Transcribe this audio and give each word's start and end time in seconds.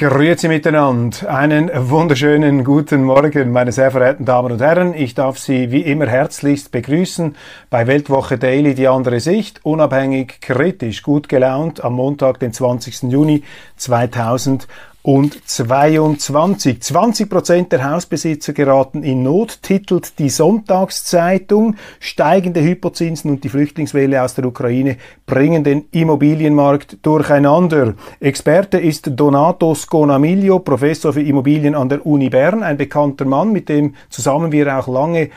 Grüezi 0.00 0.48
miteinander. 0.48 1.28
Einen 1.28 1.70
wunderschönen 1.74 2.64
guten 2.64 3.04
Morgen, 3.04 3.52
meine 3.52 3.70
sehr 3.70 3.90
verehrten 3.90 4.24
Damen 4.24 4.52
und 4.52 4.62
Herren. 4.62 4.94
Ich 4.94 5.14
darf 5.14 5.36
Sie 5.36 5.72
wie 5.72 5.82
immer 5.82 6.06
herzlichst 6.06 6.72
begrüßen 6.72 7.36
bei 7.68 7.86
Weltwoche 7.86 8.38
Daily, 8.38 8.74
die 8.74 8.88
andere 8.88 9.20
Sicht, 9.20 9.62
unabhängig, 9.62 10.40
kritisch, 10.40 11.02
gut 11.02 11.28
gelaunt 11.28 11.84
am 11.84 11.96
Montag, 11.96 12.40
den 12.40 12.54
20. 12.54 13.12
Juni 13.12 13.42
2000 13.76 14.66
und 15.02 15.48
22. 15.48 16.82
20 16.82 17.30
Prozent 17.30 17.72
der 17.72 17.90
Hausbesitzer 17.90 18.52
geraten 18.52 19.02
in 19.02 19.22
Not, 19.22 19.62
titelt 19.62 20.18
die 20.18 20.28
Sonntagszeitung. 20.28 21.76
Steigende 22.00 22.62
Hypozinsen 22.62 23.30
und 23.30 23.42
die 23.42 23.48
Flüchtlingswelle 23.48 24.22
aus 24.22 24.34
der 24.34 24.44
Ukraine 24.44 24.98
bringen 25.24 25.64
den 25.64 25.86
Immobilienmarkt 25.90 26.98
durcheinander. 27.02 27.94
Experte 28.20 28.78
ist 28.78 29.10
Donato 29.14 29.74
Sconamiglio, 29.74 30.58
Professor 30.58 31.14
für 31.14 31.22
Immobilien 31.22 31.74
an 31.74 31.88
der 31.88 32.04
Uni 32.04 32.28
Bern, 32.28 32.62
ein 32.62 32.76
bekannter 32.76 33.24
Mann, 33.24 33.52
mit 33.52 33.70
dem 33.70 33.94
zusammen 34.10 34.52
wir 34.52 34.78
auch 34.78 34.86
lange 34.86 35.30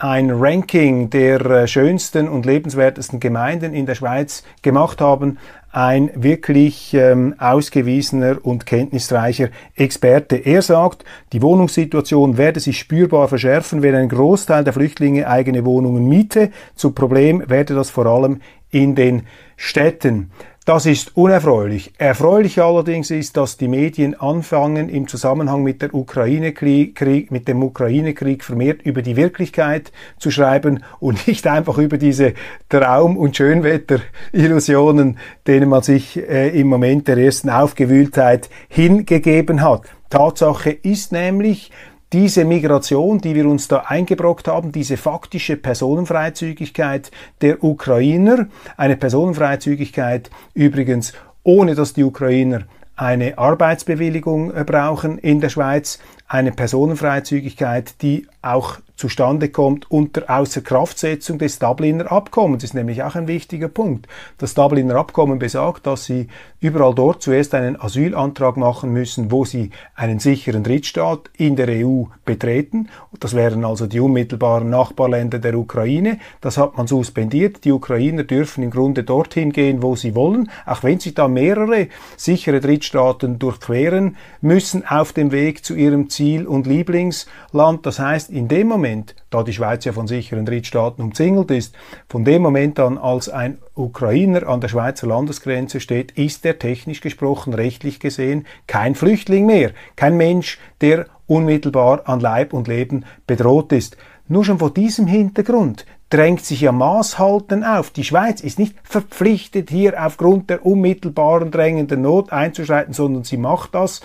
ein 0.00 0.30
Ranking 0.30 1.10
der 1.10 1.40
äh, 1.42 1.68
schönsten 1.68 2.28
und 2.28 2.46
lebenswertesten 2.46 3.20
Gemeinden 3.20 3.74
in 3.74 3.86
der 3.86 3.94
Schweiz 3.94 4.42
gemacht 4.62 5.00
haben 5.00 5.38
ein 5.72 6.10
wirklich 6.14 6.94
ähm, 6.94 7.34
ausgewiesener 7.38 8.38
und 8.42 8.66
kenntnisreicher 8.66 9.50
Experte. 9.76 10.36
Er 10.36 10.62
sagt, 10.62 11.04
die 11.32 11.42
Wohnungssituation 11.42 12.36
werde 12.36 12.60
sich 12.60 12.78
spürbar 12.78 13.28
verschärfen, 13.28 13.82
wenn 13.82 13.94
ein 13.94 14.08
Großteil 14.08 14.64
der 14.64 14.72
Flüchtlinge 14.72 15.28
eigene 15.28 15.64
Wohnungen 15.64 16.08
miete. 16.08 16.50
Zu 16.74 16.90
Problem 16.90 17.48
werde 17.48 17.74
das 17.74 17.90
vor 17.90 18.06
allem 18.06 18.40
in 18.70 18.94
den 18.94 19.22
Städten. 19.56 20.30
Das 20.70 20.86
ist 20.86 21.16
unerfreulich. 21.16 21.94
Erfreulich 21.98 22.62
allerdings 22.62 23.10
ist, 23.10 23.36
dass 23.36 23.56
die 23.56 23.66
Medien 23.66 24.14
anfangen, 24.14 24.88
im 24.88 25.08
Zusammenhang 25.08 25.64
mit, 25.64 25.82
der 25.82 25.92
Ukraine-Krieg, 25.92 27.32
mit 27.32 27.48
dem 27.48 27.64
Ukraine-Krieg 27.64 28.44
vermehrt 28.44 28.82
über 28.82 29.02
die 29.02 29.16
Wirklichkeit 29.16 29.90
zu 30.20 30.30
schreiben 30.30 30.84
und 31.00 31.26
nicht 31.26 31.48
einfach 31.48 31.76
über 31.78 31.98
diese 31.98 32.34
Traum- 32.68 33.16
und 33.16 33.36
Schönwetter-Illusionen, 33.36 35.18
denen 35.44 35.68
man 35.68 35.82
sich 35.82 36.16
äh, 36.16 36.50
im 36.50 36.68
Moment 36.68 37.08
der 37.08 37.16
ersten 37.16 37.50
Aufgewühltheit 37.50 38.48
hingegeben 38.68 39.62
hat. 39.62 39.82
Tatsache 40.08 40.70
ist 40.70 41.10
nämlich, 41.10 41.72
diese 42.12 42.44
Migration, 42.44 43.18
die 43.18 43.34
wir 43.34 43.46
uns 43.46 43.68
da 43.68 43.84
eingebrockt 43.86 44.48
haben, 44.48 44.72
diese 44.72 44.96
faktische 44.96 45.56
Personenfreizügigkeit 45.56 47.10
der 47.40 47.62
Ukrainer, 47.62 48.48
eine 48.76 48.96
Personenfreizügigkeit 48.96 50.30
übrigens 50.54 51.12
ohne 51.42 51.74
dass 51.74 51.94
die 51.94 52.04
Ukrainer 52.04 52.64
eine 52.96 53.38
Arbeitsbewilligung 53.38 54.54
äh, 54.54 54.64
brauchen 54.64 55.18
in 55.18 55.40
der 55.40 55.48
Schweiz, 55.48 55.98
eine 56.28 56.52
Personenfreizügigkeit, 56.52 58.02
die 58.02 58.26
auch 58.42 58.78
zustande 59.00 59.48
kommt 59.48 59.90
unter 59.90 60.28
Außerkraftsetzung 60.28 61.38
des 61.38 61.58
Dubliner 61.58 62.12
Abkommens. 62.12 62.62
Das 62.62 62.70
ist 62.70 62.74
nämlich 62.74 63.02
auch 63.02 63.14
ein 63.14 63.28
wichtiger 63.28 63.68
Punkt. 63.68 64.06
Das 64.36 64.52
Dubliner 64.52 64.96
Abkommen 64.96 65.38
besagt, 65.38 65.86
dass 65.86 66.04
Sie 66.04 66.28
überall 66.60 66.94
dort 66.94 67.22
zuerst 67.22 67.54
einen 67.54 67.80
Asylantrag 67.80 68.58
machen 68.58 68.92
müssen, 68.92 69.30
wo 69.30 69.46
Sie 69.46 69.70
einen 69.94 70.18
sicheren 70.18 70.64
Drittstaat 70.64 71.30
in 71.36 71.56
der 71.56 71.68
EU 71.68 72.04
betreten. 72.26 72.88
Das 73.18 73.34
wären 73.34 73.64
also 73.64 73.86
die 73.86 74.00
unmittelbaren 74.00 74.68
Nachbarländer 74.68 75.38
der 75.38 75.56
Ukraine. 75.56 76.18
Das 76.42 76.58
hat 76.58 76.76
man 76.76 76.86
suspendiert. 76.86 77.64
Die 77.64 77.72
Ukrainer 77.72 78.24
dürfen 78.24 78.62
im 78.62 78.70
Grunde 78.70 79.02
dorthin 79.02 79.52
gehen, 79.52 79.82
wo 79.82 79.96
sie 79.96 80.14
wollen, 80.14 80.50
auch 80.66 80.82
wenn 80.82 81.00
sie 81.00 81.14
da 81.14 81.26
mehrere 81.26 81.88
sichere 82.16 82.60
Drittstaaten 82.60 83.38
durchqueren 83.38 84.16
müssen 84.42 84.86
auf 84.86 85.14
dem 85.14 85.32
Weg 85.32 85.64
zu 85.64 85.74
ihrem 85.74 86.10
Ziel 86.10 86.46
und 86.46 86.66
Lieblingsland. 86.66 87.86
Das 87.86 87.98
heißt, 87.98 88.29
in 88.30 88.48
dem 88.48 88.68
Moment, 88.68 89.14
da 89.30 89.42
die 89.42 89.52
Schweiz 89.52 89.84
ja 89.84 89.92
von 89.92 90.06
sicheren 90.06 90.46
Drittstaaten 90.46 91.02
umzingelt 91.02 91.50
ist, 91.50 91.74
von 92.08 92.24
dem 92.24 92.42
Moment 92.42 92.78
an, 92.78 92.98
als 92.98 93.28
ein 93.28 93.58
Ukrainer 93.74 94.46
an 94.48 94.60
der 94.60 94.68
Schweizer 94.68 95.06
Landesgrenze 95.06 95.80
steht, 95.80 96.12
ist 96.12 96.44
er 96.46 96.58
technisch 96.58 97.00
gesprochen, 97.00 97.54
rechtlich 97.54 98.00
gesehen, 98.00 98.46
kein 98.66 98.94
Flüchtling 98.94 99.46
mehr, 99.46 99.72
kein 99.96 100.16
Mensch, 100.16 100.58
der 100.80 101.06
unmittelbar 101.26 102.08
an 102.08 102.20
Leib 102.20 102.52
und 102.52 102.68
Leben 102.68 103.04
bedroht 103.26 103.72
ist. 103.72 103.96
Nur 104.28 104.44
schon 104.44 104.58
vor 104.58 104.72
diesem 104.72 105.06
Hintergrund 105.06 105.86
drängt 106.10 106.44
sich 106.44 106.60
ja 106.60 106.72
Maßhalten 106.72 107.64
auf. 107.64 107.90
Die 107.90 108.04
Schweiz 108.04 108.40
ist 108.40 108.58
nicht 108.58 108.74
verpflichtet, 108.82 109.70
hier 109.70 110.04
aufgrund 110.04 110.50
der 110.50 110.66
unmittelbaren 110.66 111.50
drängenden 111.50 112.02
Not 112.02 112.32
einzuschreiten, 112.32 112.92
sondern 112.92 113.24
sie 113.24 113.36
macht 113.36 113.74
das 113.74 114.00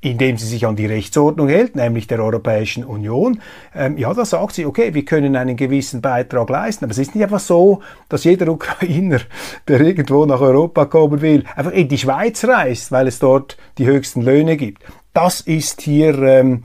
indem 0.00 0.38
sie 0.38 0.46
sich 0.46 0.66
an 0.66 0.76
die 0.76 0.86
Rechtsordnung 0.86 1.48
hält, 1.48 1.76
nämlich 1.76 2.06
der 2.06 2.20
Europäischen 2.20 2.84
Union, 2.84 3.40
ähm, 3.74 3.98
ja, 3.98 4.12
da 4.14 4.24
sagt 4.24 4.54
sie, 4.54 4.64
okay, 4.64 4.94
wir 4.94 5.04
können 5.04 5.36
einen 5.36 5.56
gewissen 5.56 6.00
Beitrag 6.00 6.48
leisten. 6.48 6.84
Aber 6.84 6.92
es 6.92 6.98
ist 6.98 7.14
nicht 7.14 7.22
einfach 7.22 7.40
so, 7.40 7.80
dass 8.08 8.24
jeder 8.24 8.48
Ukrainer, 8.48 9.20
der 9.68 9.80
irgendwo 9.80 10.24
nach 10.24 10.40
Europa 10.40 10.86
kommen 10.86 11.20
will, 11.20 11.44
einfach 11.54 11.72
in 11.72 11.88
die 11.88 11.98
Schweiz 11.98 12.44
reist, 12.44 12.92
weil 12.92 13.08
es 13.08 13.18
dort 13.18 13.58
die 13.78 13.86
höchsten 13.86 14.22
Löhne 14.22 14.56
gibt. 14.56 14.82
Das 15.12 15.40
ist 15.40 15.82
hier 15.82 16.18
ähm, 16.22 16.64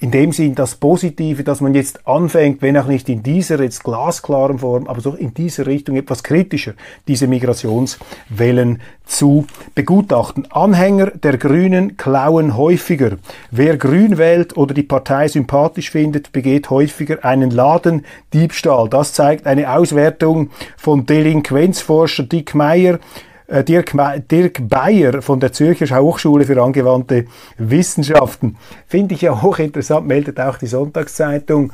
in 0.00 0.12
dem 0.12 0.30
Sinn 0.32 0.54
das 0.54 0.76
Positive, 0.76 1.42
dass 1.42 1.60
man 1.60 1.74
jetzt 1.74 2.06
anfängt, 2.06 2.62
wenn 2.62 2.76
auch 2.76 2.86
nicht 2.86 3.08
in 3.08 3.22
dieser 3.22 3.60
jetzt 3.60 3.82
glasklaren 3.82 4.60
Form, 4.60 4.86
aber 4.86 5.02
doch 5.02 5.16
in 5.16 5.34
dieser 5.34 5.66
Richtung 5.66 5.96
etwas 5.96 6.22
kritischer 6.22 6.74
diese 7.08 7.26
Migrationswellen 7.26 8.80
zu 9.04 9.46
begutachten. 9.74 10.46
Anhänger 10.52 11.06
der 11.10 11.36
Grünen 11.36 11.96
klauen 11.96 12.56
häufiger. 12.56 13.16
Wer 13.50 13.76
Grün 13.76 14.18
wählt 14.18 14.56
oder 14.56 14.72
die 14.72 14.84
Partei 14.84 15.26
sympathisch 15.26 15.90
findet, 15.90 16.30
begeht 16.30 16.70
häufiger 16.70 17.24
einen 17.24 17.50
Ladendiebstahl. 17.50 18.88
Das 18.88 19.14
zeigt 19.14 19.46
eine 19.46 19.72
Auswertung 19.72 20.50
von 20.76 21.06
Delinquenzforscher 21.06 22.22
Dick 22.22 22.54
Meyer 22.54 23.00
Dirk, 23.48 23.94
Dirk 24.30 24.68
Bayer 24.68 25.22
von 25.22 25.40
der 25.40 25.52
Zürcher 25.52 26.02
Hochschule 26.02 26.44
für 26.44 26.62
angewandte 26.62 27.24
Wissenschaften. 27.56 28.56
Finde 28.86 29.14
ich 29.14 29.22
ja 29.22 29.40
hochinteressant, 29.40 30.06
meldet 30.06 30.38
auch 30.38 30.58
die 30.58 30.66
Sonntagszeitung. 30.66 31.72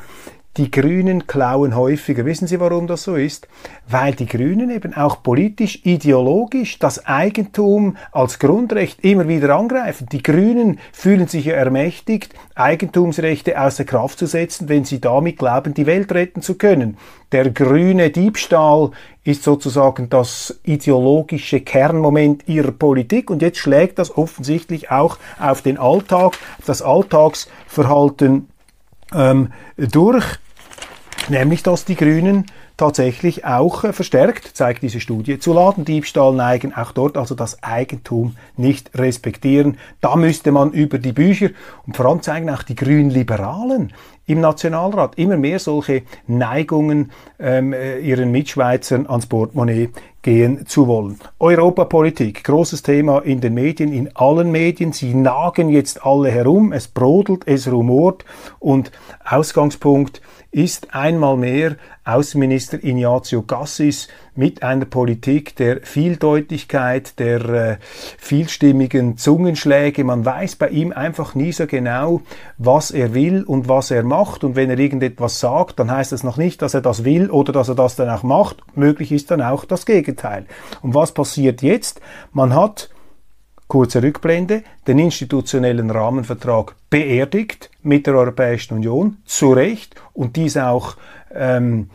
Die 0.56 0.70
Grünen 0.70 1.26
klauen 1.26 1.74
häufiger. 1.74 2.24
Wissen 2.24 2.46
Sie, 2.46 2.60
warum 2.60 2.86
das 2.86 3.02
so 3.02 3.16
ist? 3.16 3.48
Weil 3.88 4.14
die 4.14 4.26
Grünen 4.26 4.70
eben 4.70 4.94
auch 4.94 5.20
politisch, 5.20 5.80
ideologisch 5.82 6.78
das 6.78 7.06
Eigentum 7.06 7.96
als 8.12 8.38
Grundrecht 8.38 9.00
immer 9.02 9.26
wieder 9.26 9.56
angreifen. 9.56 10.06
Die 10.12 10.22
Grünen 10.22 10.78
fühlen 10.92 11.26
sich 11.26 11.46
ja 11.46 11.54
ermächtigt, 11.54 12.34
Eigentumsrechte 12.54 13.60
außer 13.60 13.84
Kraft 13.84 14.20
zu 14.20 14.26
setzen, 14.26 14.68
wenn 14.68 14.84
sie 14.84 15.00
damit 15.00 15.38
glauben, 15.38 15.74
die 15.74 15.86
Welt 15.86 16.12
retten 16.12 16.40
zu 16.40 16.54
können. 16.54 16.98
Der 17.32 17.50
grüne 17.50 18.10
Diebstahl 18.10 18.92
ist 19.24 19.42
sozusagen 19.42 20.08
das 20.08 20.60
ideologische 20.62 21.62
Kernmoment 21.62 22.46
ihrer 22.46 22.70
Politik 22.70 23.28
und 23.28 23.42
jetzt 23.42 23.58
schlägt 23.58 23.98
das 23.98 24.16
offensichtlich 24.16 24.88
auch 24.92 25.18
auf 25.40 25.62
den 25.62 25.78
Alltag, 25.78 26.38
das 26.64 26.80
Alltagsverhalten 26.80 28.46
ähm, 29.12 29.48
durch 29.76 30.38
nämlich 31.28 31.62
dass 31.62 31.84
die 31.84 31.96
Grünen 31.96 32.46
tatsächlich 32.76 33.44
auch 33.44 33.84
äh, 33.84 33.92
verstärkt, 33.92 34.56
zeigt 34.56 34.82
diese 34.82 35.00
Studie, 35.00 35.38
zu 35.38 35.52
Ladendiebstahl 35.52 36.32
neigen, 36.34 36.74
auch 36.74 36.92
dort 36.92 37.16
also 37.16 37.34
das 37.34 37.62
Eigentum 37.62 38.36
nicht 38.56 38.90
respektieren. 38.98 39.78
Da 40.00 40.16
müsste 40.16 40.52
man 40.52 40.72
über 40.72 40.98
die 40.98 41.12
Bücher 41.12 41.50
und 41.86 41.96
vor 41.96 42.06
allem 42.06 42.22
zeigen 42.22 42.50
auch 42.50 42.62
die 42.62 42.74
Grünen 42.74 43.10
Liberalen 43.10 43.92
im 44.26 44.40
Nationalrat 44.40 45.18
immer 45.18 45.36
mehr 45.36 45.58
solche 45.58 46.02
Neigungen 46.26 47.12
ähm, 47.38 47.72
äh, 47.72 47.98
ihren 47.98 48.30
Mitschweizern 48.30 49.06
ans 49.06 49.26
Portemonnaie 49.26 49.90
gehen 50.22 50.66
zu 50.66 50.86
wollen. 50.86 51.18
Europapolitik, 51.38 52.44
großes 52.44 52.82
Thema 52.82 53.20
in 53.20 53.42
den 53.42 53.52
Medien, 53.52 53.92
in 53.92 54.16
allen 54.16 54.50
Medien. 54.50 54.92
Sie 54.92 55.14
nagen 55.14 55.68
jetzt 55.68 56.04
alle 56.04 56.30
herum, 56.30 56.72
es 56.72 56.88
brodelt, 56.88 57.46
es 57.46 57.70
rumort 57.70 58.24
und 58.58 58.90
Ausgangspunkt 59.24 60.22
ist 60.50 60.94
einmal 60.94 61.36
mehr 61.36 61.76
Außenminister 62.04 62.82
Ignazio 62.82 63.42
Gassis 63.42 64.08
mit 64.36 64.62
einer 64.62 64.84
Politik 64.84 65.56
der 65.56 65.82
Vieldeutigkeit, 65.82 67.18
der 67.18 67.44
äh, 67.48 67.76
vielstimmigen 68.18 69.16
Zungenschläge. 69.16 70.04
Man 70.04 70.24
weiß 70.24 70.56
bei 70.56 70.68
ihm 70.68 70.92
einfach 70.92 71.34
nie 71.34 71.52
so 71.52 71.66
genau, 71.66 72.22
was 72.58 72.90
er 72.90 73.14
will 73.14 73.44
und 73.44 73.68
was 73.68 73.90
er 73.90 74.02
macht. 74.02 74.44
Und 74.44 74.56
wenn 74.56 74.70
er 74.70 74.78
irgendetwas 74.78 75.40
sagt, 75.40 75.78
dann 75.78 75.90
heißt 75.90 76.12
das 76.12 76.24
noch 76.24 76.36
nicht, 76.36 76.62
dass 76.62 76.74
er 76.74 76.80
das 76.80 77.04
will 77.04 77.30
oder 77.30 77.52
dass 77.52 77.68
er 77.68 77.74
das 77.74 77.96
dann 77.96 78.10
auch 78.10 78.22
macht. 78.22 78.62
Möglich 78.74 79.12
ist 79.12 79.30
dann 79.30 79.42
auch 79.42 79.64
das 79.64 79.86
Gegenteil. 79.86 80.46
Und 80.82 80.94
was 80.94 81.12
passiert 81.12 81.62
jetzt? 81.62 82.00
Man 82.32 82.54
hat 82.54 82.90
kurze 83.68 84.02
Rückblende, 84.02 84.62
den 84.86 84.98
institutionellen 84.98 85.90
Rahmenvertrag 85.90 86.74
beerdigt 86.90 87.70
mit 87.82 88.06
der 88.06 88.14
Europäischen 88.14 88.74
Union, 88.74 89.18
zu 89.24 89.52
Recht, 89.52 89.94
und 90.12 90.36
dies 90.36 90.56
auch 90.56 90.96
ähm, 91.34 91.90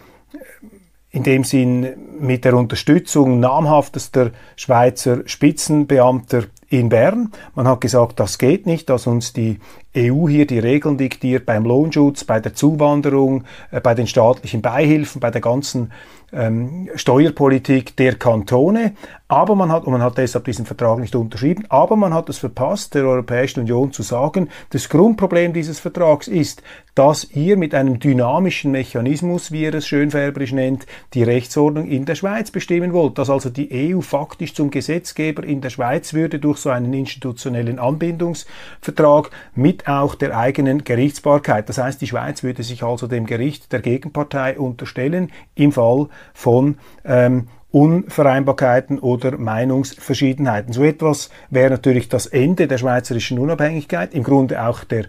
in 1.12 1.24
dem 1.24 1.44
Sinn 1.44 1.88
mit 2.20 2.46
der 2.46 2.56
Unterstützung 2.56 3.40
namhaftester 3.40 4.32
Schweizer 4.56 5.22
Spitzenbeamter 5.26 6.44
in 6.70 6.90
Bern. 6.90 7.32
Man 7.56 7.68
hat 7.68 7.82
gesagt, 7.82 8.20
das 8.20 8.38
geht 8.38 8.68
nicht, 8.68 8.90
dass 8.90 9.08
uns 9.08 9.34
die 9.34 9.60
EU 9.98 10.28
hier 10.28 10.46
die 10.46 10.60
Regeln 10.60 10.98
diktiert 10.98 11.48
beim 11.48 11.66
Lohnschutz, 11.66 12.24
bei 12.24 12.40
der 12.40 12.54
Zuwanderung, 12.54 13.46
äh, 13.72 13.82
bei 13.82 13.96
den 13.96 14.06
staatlichen 14.06 14.62
Beihilfen, 14.62 15.20
bei 15.20 15.32
der 15.32 15.42
ganzen 15.42 15.92
ähm, 16.34 16.90
Steuerpolitik 16.96 17.96
der 17.96 18.16
Kantone. 18.16 18.94
Aber 19.28 19.54
man 19.54 19.72
hat, 19.72 19.86
und 19.86 19.92
man 19.92 20.02
hat 20.02 20.18
deshalb 20.18 20.46
diesen 20.46 20.66
Vertrag 20.66 20.98
nicht 20.98 21.16
unterschrieben, 21.16 21.66
aber 21.70 21.96
man 21.96 22.16
hat 22.16 22.30
es 22.30 22.40
verpasst, 22.40 22.96
der 22.96 23.06
Europäischen 23.06 23.60
Union 23.60 23.92
zu 23.92 24.02
sagen, 24.02 24.50
das 24.72 24.90
Grundproblem 24.90 25.54
dieses 25.54 25.80
Vertrags 25.80 26.28
ist, 26.28 26.64
dass 26.96 27.30
ihr 27.32 27.56
mit 27.56 27.76
einem 27.76 28.00
dynamischen 28.00 28.72
Mechanismus, 28.72 29.52
wie 29.52 29.62
ihr 29.62 29.74
es 29.76 29.88
schönfärberisch 29.88 30.52
nennt, 30.52 30.88
die 31.14 31.22
Rechtsordnung 31.22 31.88
in 31.88 32.06
der 32.06 32.16
Schweiz 32.16 32.50
bestimmen 32.50 32.92
wollt. 32.92 33.20
Dass 33.20 33.30
also 33.30 33.52
die 33.52 33.94
EU 33.96 34.02
faktisch 34.02 34.56
zum 34.56 34.72
Gesetzgeber 34.72 35.44
in 35.44 35.62
der 35.62 35.70
Schweiz 35.70 36.14
würde 36.14 36.40
durch 36.40 36.58
so 36.58 36.72
einen 36.72 36.94
institutionellen 36.94 37.78
Anbindungsvertrag 37.78 39.30
mit 39.54 39.88
auch 39.88 40.16
der 40.16 40.36
eigenen 40.36 40.84
Gerichtsbarkeit. 40.84 41.70
Das 41.70 41.78
heißt, 41.78 42.02
die 42.02 42.08
Schweiz 42.08 42.42
würde 42.42 42.64
sich 42.64 42.84
also 42.84 43.06
dem 43.06 43.28
Gericht 43.28 43.72
der 43.72 43.82
Gegenpartei 43.82 44.58
unterstellen 44.60 45.32
im 45.54 45.72
Fall 45.72 46.08
von 46.34 46.78
ähm, 47.06 47.48
Unvereinbarkeiten 47.72 48.98
oder 48.98 49.38
Meinungsverschiedenheiten. 49.38 50.74
So 50.74 50.84
etwas 50.84 51.30
wäre 51.52 51.70
natürlich 51.70 52.10
das 52.10 52.26
Ende 52.26 52.68
der 52.68 52.80
schweizerischen 52.80 53.38
Unabhängigkeit, 53.38 54.16
im 54.16 54.24
Grunde 54.24 54.66
auch 54.66 54.84
der 54.84 55.06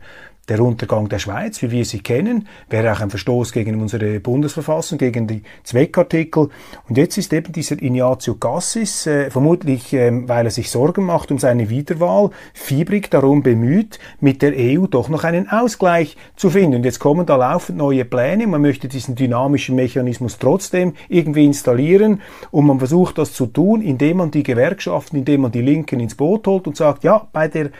der 0.50 0.61
Untergang 0.61 1.08
der 1.08 1.20
Schweiz, 1.20 1.62
wie 1.62 1.70
wir 1.70 1.85
sie 1.85 2.00
kennen, 2.00 2.49
wäre 2.69 2.93
auch 2.93 3.00
ein 3.00 3.08
Verstoß 3.08 3.52
gegen 3.52 3.81
unsere 3.81 4.19
Bundesverfassung, 4.19 4.99
gegen 4.99 5.29
die 5.29 5.43
Zweckartikel. 5.62 6.49
Und 6.88 6.99
jetzt 6.99 7.17
ist 7.17 7.32
eben 7.32 7.52
dieser 7.52 7.81
Ignazio 7.81 8.35
Cassis, 8.35 9.06
äh, 9.06 9.31
vermutlich 9.31 9.93
ähm, 9.93 10.29
weil 10.29 10.47
er 10.47 10.50
sich 10.50 10.70
Sorgen 10.70 11.05
macht 11.05 11.31
um 11.31 11.38
seine 11.38 11.70
Wiederwahl, 11.70 12.31
fiebrig 12.52 13.11
darum 13.11 13.44
bemüht, 13.44 14.00
mit 14.19 14.43
der 14.43 14.52
EU 14.56 14.87
doch 14.87 15.08
noch 15.08 15.23
einen 15.23 15.49
Ausgleich 15.49 16.17
zu 16.35 16.50
finden. 16.50 16.76
Und 16.76 16.85
jetzt 16.85 16.99
kommen 16.99 17.26
da 17.26 17.37
laufend 17.37 17.79
neue 17.79 18.05
Pläne. 18.05 18.49
Man 18.49 18.61
möchte 18.61 18.88
diesen 18.88 19.14
dynamischen 19.14 19.76
Mechanismus 19.76 20.38
trotzdem 20.38 20.94
irgendwie 21.08 21.47
installieren. 21.47 22.23
Und 22.50 22.67
man 22.67 22.81
versucht 22.81 23.19
das 23.19 23.32
zu 23.32 23.47
tun, 23.47 23.82
indem 23.82 24.17
man 24.17 24.32
die 24.32 24.43
Gewerkschaften, 24.43 25.19
indem 25.19 25.43
man 25.43 25.52
die 25.52 25.62
Linken 25.62 26.00
ins 26.00 26.17
Boot 26.17 26.49
holt 26.49 26.67
und 26.67 26.76
sagt, 26.76 27.05
ja, 27.05 27.29
bei 27.32 27.47
der 27.47 27.70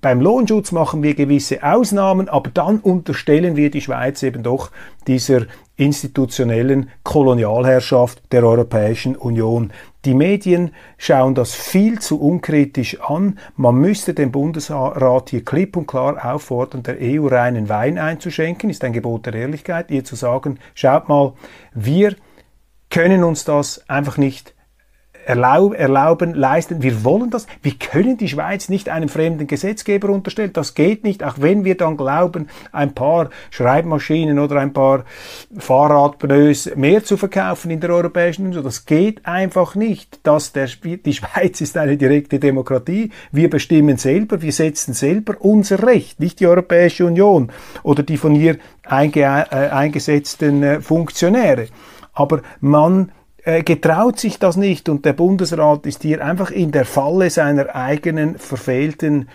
beim 0.00 0.20
Lohnschutz 0.20 0.72
machen 0.72 1.02
wir 1.02 1.14
gewisse 1.14 1.62
Ausnahmen, 1.62 2.28
aber 2.28 2.50
dann 2.50 2.78
unterstellen 2.78 3.56
wir 3.56 3.70
die 3.70 3.80
Schweiz 3.80 4.22
eben 4.22 4.42
doch 4.42 4.70
dieser 5.06 5.42
institutionellen 5.76 6.90
Kolonialherrschaft 7.02 8.22
der 8.32 8.44
Europäischen 8.44 9.16
Union. 9.16 9.72
Die 10.04 10.14
Medien 10.14 10.72
schauen 10.96 11.34
das 11.34 11.54
viel 11.54 11.98
zu 11.98 12.20
unkritisch 12.20 13.00
an. 13.00 13.38
Man 13.56 13.76
müsste 13.76 14.14
den 14.14 14.30
Bundesrat 14.30 15.30
hier 15.30 15.44
klipp 15.44 15.76
und 15.76 15.86
klar 15.86 16.24
auffordern, 16.24 16.82
der 16.82 16.96
EU 17.00 17.26
reinen 17.26 17.68
Wein 17.68 17.98
einzuschenken, 17.98 18.70
ist 18.70 18.84
ein 18.84 18.92
Gebot 18.92 19.26
der 19.26 19.34
Ehrlichkeit, 19.34 19.90
ihr 19.90 20.04
zu 20.04 20.16
sagen, 20.16 20.58
schaut 20.74 21.08
mal, 21.08 21.32
wir 21.74 22.14
können 22.90 23.24
uns 23.24 23.44
das 23.44 23.88
einfach 23.88 24.16
nicht 24.18 24.54
erlaub, 25.24 25.74
erlauben, 25.74 26.34
leisten. 26.34 26.82
Wir 26.82 27.04
wollen 27.04 27.30
das. 27.30 27.46
Wir 27.62 27.72
können 27.72 28.16
die 28.16 28.28
Schweiz 28.28 28.68
nicht 28.68 28.88
einem 28.88 29.08
fremden 29.08 29.46
Gesetzgeber 29.46 30.08
unterstellen. 30.10 30.52
Das 30.52 30.74
geht 30.74 31.04
nicht, 31.04 31.22
auch 31.22 31.36
wenn 31.38 31.64
wir 31.64 31.76
dann 31.76 31.96
glauben, 31.96 32.48
ein 32.72 32.94
paar 32.94 33.30
Schreibmaschinen 33.50 34.38
oder 34.38 34.56
ein 34.56 34.72
paar 34.72 35.04
Fahrradpneus 35.56 36.74
mehr 36.76 37.04
zu 37.04 37.16
verkaufen 37.16 37.70
in 37.70 37.80
der 37.80 37.90
Europäischen 37.90 38.46
Union. 38.46 38.64
Das 38.64 38.86
geht 38.86 39.26
einfach 39.26 39.74
nicht. 39.74 40.20
Das 40.22 40.52
der, 40.52 40.68
die 40.84 41.12
Schweiz 41.12 41.60
ist 41.60 41.76
eine 41.76 41.96
direkte 41.96 42.38
Demokratie. 42.38 43.10
Wir 43.32 43.50
bestimmen 43.50 43.96
selber, 43.96 44.42
wir 44.42 44.52
setzen 44.52 44.94
selber 44.94 45.36
unser 45.40 45.86
Recht, 45.86 46.20
nicht 46.20 46.40
die 46.40 46.46
Europäische 46.46 47.06
Union 47.06 47.50
oder 47.82 48.02
die 48.02 48.16
von 48.16 48.34
ihr 48.34 48.58
einge, 48.84 49.20
äh, 49.20 49.68
eingesetzten 49.70 50.62
äh, 50.62 50.80
Funktionäre. 50.80 51.68
Aber 52.12 52.42
man 52.60 53.12
getraut 53.44 54.18
sich 54.18 54.38
das 54.38 54.56
nicht 54.56 54.88
und 54.88 55.04
der 55.04 55.12
Bundesrat 55.12 55.86
ist 55.86 56.02
hier 56.02 56.24
einfach 56.24 56.50
in 56.50 56.72
der 56.72 56.84
Falle 56.84 57.30
seiner 57.30 57.74
eigenen 57.74 58.38
verfehlten 58.38 59.28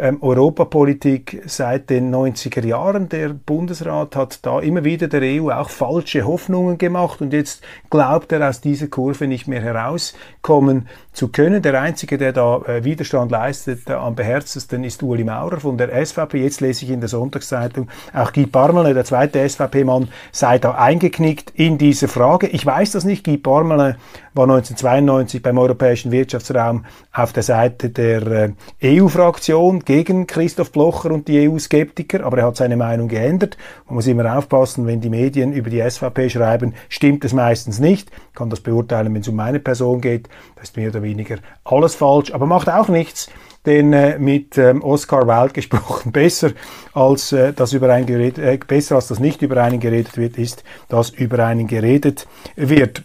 ähm, 0.00 0.22
Europapolitik 0.22 1.42
seit 1.46 1.90
den 1.90 2.14
90er 2.14 2.64
Jahren. 2.64 3.08
Der 3.08 3.28
Bundesrat 3.28 4.16
hat 4.16 4.44
da 4.46 4.60
immer 4.60 4.82
wieder 4.82 5.08
der 5.08 5.20
EU 5.22 5.50
auch 5.50 5.68
falsche 5.68 6.26
Hoffnungen 6.26 6.78
gemacht 6.78 7.20
und 7.20 7.32
jetzt 7.32 7.62
glaubt 7.90 8.32
er 8.32 8.48
aus 8.48 8.60
dieser 8.60 8.86
Kurve 8.88 9.26
nicht 9.26 9.46
mehr 9.46 9.60
herauskommen 9.60 10.88
zu 11.12 11.28
können. 11.28 11.60
Der 11.62 11.80
Einzige, 11.80 12.18
der 12.18 12.32
da 12.32 12.62
äh, 12.62 12.84
Widerstand 12.84 13.30
leistet, 13.30 13.90
äh, 13.90 13.92
am 13.92 14.14
beherztesten 14.14 14.84
ist 14.84 15.02
Uli 15.02 15.24
Maurer 15.24 15.60
von 15.60 15.76
der 15.76 16.04
SVP. 16.04 16.42
Jetzt 16.42 16.60
lese 16.60 16.84
ich 16.84 16.90
in 16.90 17.00
der 17.00 17.08
Sonntagszeitung, 17.08 17.88
auch 18.14 18.32
Guy 18.32 18.46
Parmelin, 18.46 18.94
der 18.94 19.04
zweite 19.04 19.46
SVP-Mann, 19.46 20.08
sei 20.32 20.58
da 20.58 20.76
eingeknickt 20.76 21.50
in 21.54 21.76
dieser 21.76 22.08
Frage. 22.08 22.46
Ich 22.46 22.64
weiß 22.64 22.92
das 22.92 23.04
nicht. 23.04 23.24
Guy 23.24 23.36
Parmelin 23.36 23.96
war 24.34 24.44
1992 24.44 25.42
beim 25.42 25.58
Europäischen 25.58 26.12
Wirtschaftsraum 26.12 26.84
auf 27.12 27.32
der 27.32 27.42
Seite 27.42 27.90
der 27.90 28.54
äh, 28.80 29.00
EU-Fraktion 29.00 29.84
gegen 29.90 30.28
Christoph 30.28 30.70
Blocher 30.70 31.10
und 31.10 31.26
die 31.26 31.48
EU-Skeptiker, 31.48 32.22
aber 32.22 32.38
er 32.38 32.46
hat 32.46 32.56
seine 32.56 32.76
Meinung 32.76 33.08
geändert. 33.08 33.58
Man 33.86 33.96
muss 33.96 34.06
immer 34.06 34.38
aufpassen, 34.38 34.86
wenn 34.86 35.00
die 35.00 35.10
Medien 35.10 35.52
über 35.52 35.68
die 35.68 35.82
SVP 35.82 36.30
schreiben, 36.30 36.74
stimmt 36.88 37.24
es 37.24 37.32
meistens 37.32 37.80
nicht. 37.80 38.08
Ich 38.28 38.34
kann 38.36 38.50
das 38.50 38.60
beurteilen, 38.60 39.12
wenn 39.12 39.22
es 39.22 39.26
um 39.26 39.34
meine 39.34 39.58
Person 39.58 40.00
geht. 40.00 40.28
Das 40.54 40.68
ist 40.68 40.76
mehr 40.76 40.90
oder 40.90 41.02
weniger 41.02 41.38
alles 41.64 41.96
falsch, 41.96 42.32
aber 42.32 42.46
macht 42.46 42.68
auch 42.68 42.86
nichts 42.86 43.30
denn 43.66 43.92
äh, 43.92 44.18
mit 44.18 44.56
ähm, 44.56 44.82
Oscar 44.82 45.26
Wilde 45.26 45.52
gesprochen, 45.54 46.12
besser 46.12 46.52
als 46.94 47.32
äh, 47.32 47.52
das 47.52 47.74
über 47.74 47.92
einen 47.92 48.06
geredet, 48.06 48.38
äh, 48.38 48.58
besser 48.64 48.94
als 48.94 49.08
das 49.08 49.18
nicht 49.18 49.42
über 49.42 49.62
einen 49.62 49.80
geredet 49.80 50.16
wird, 50.16 50.38
ist, 50.38 50.64
dass 50.88 51.10
über 51.10 51.44
einen 51.44 51.66
geredet 51.66 52.26
wird. 52.56 53.02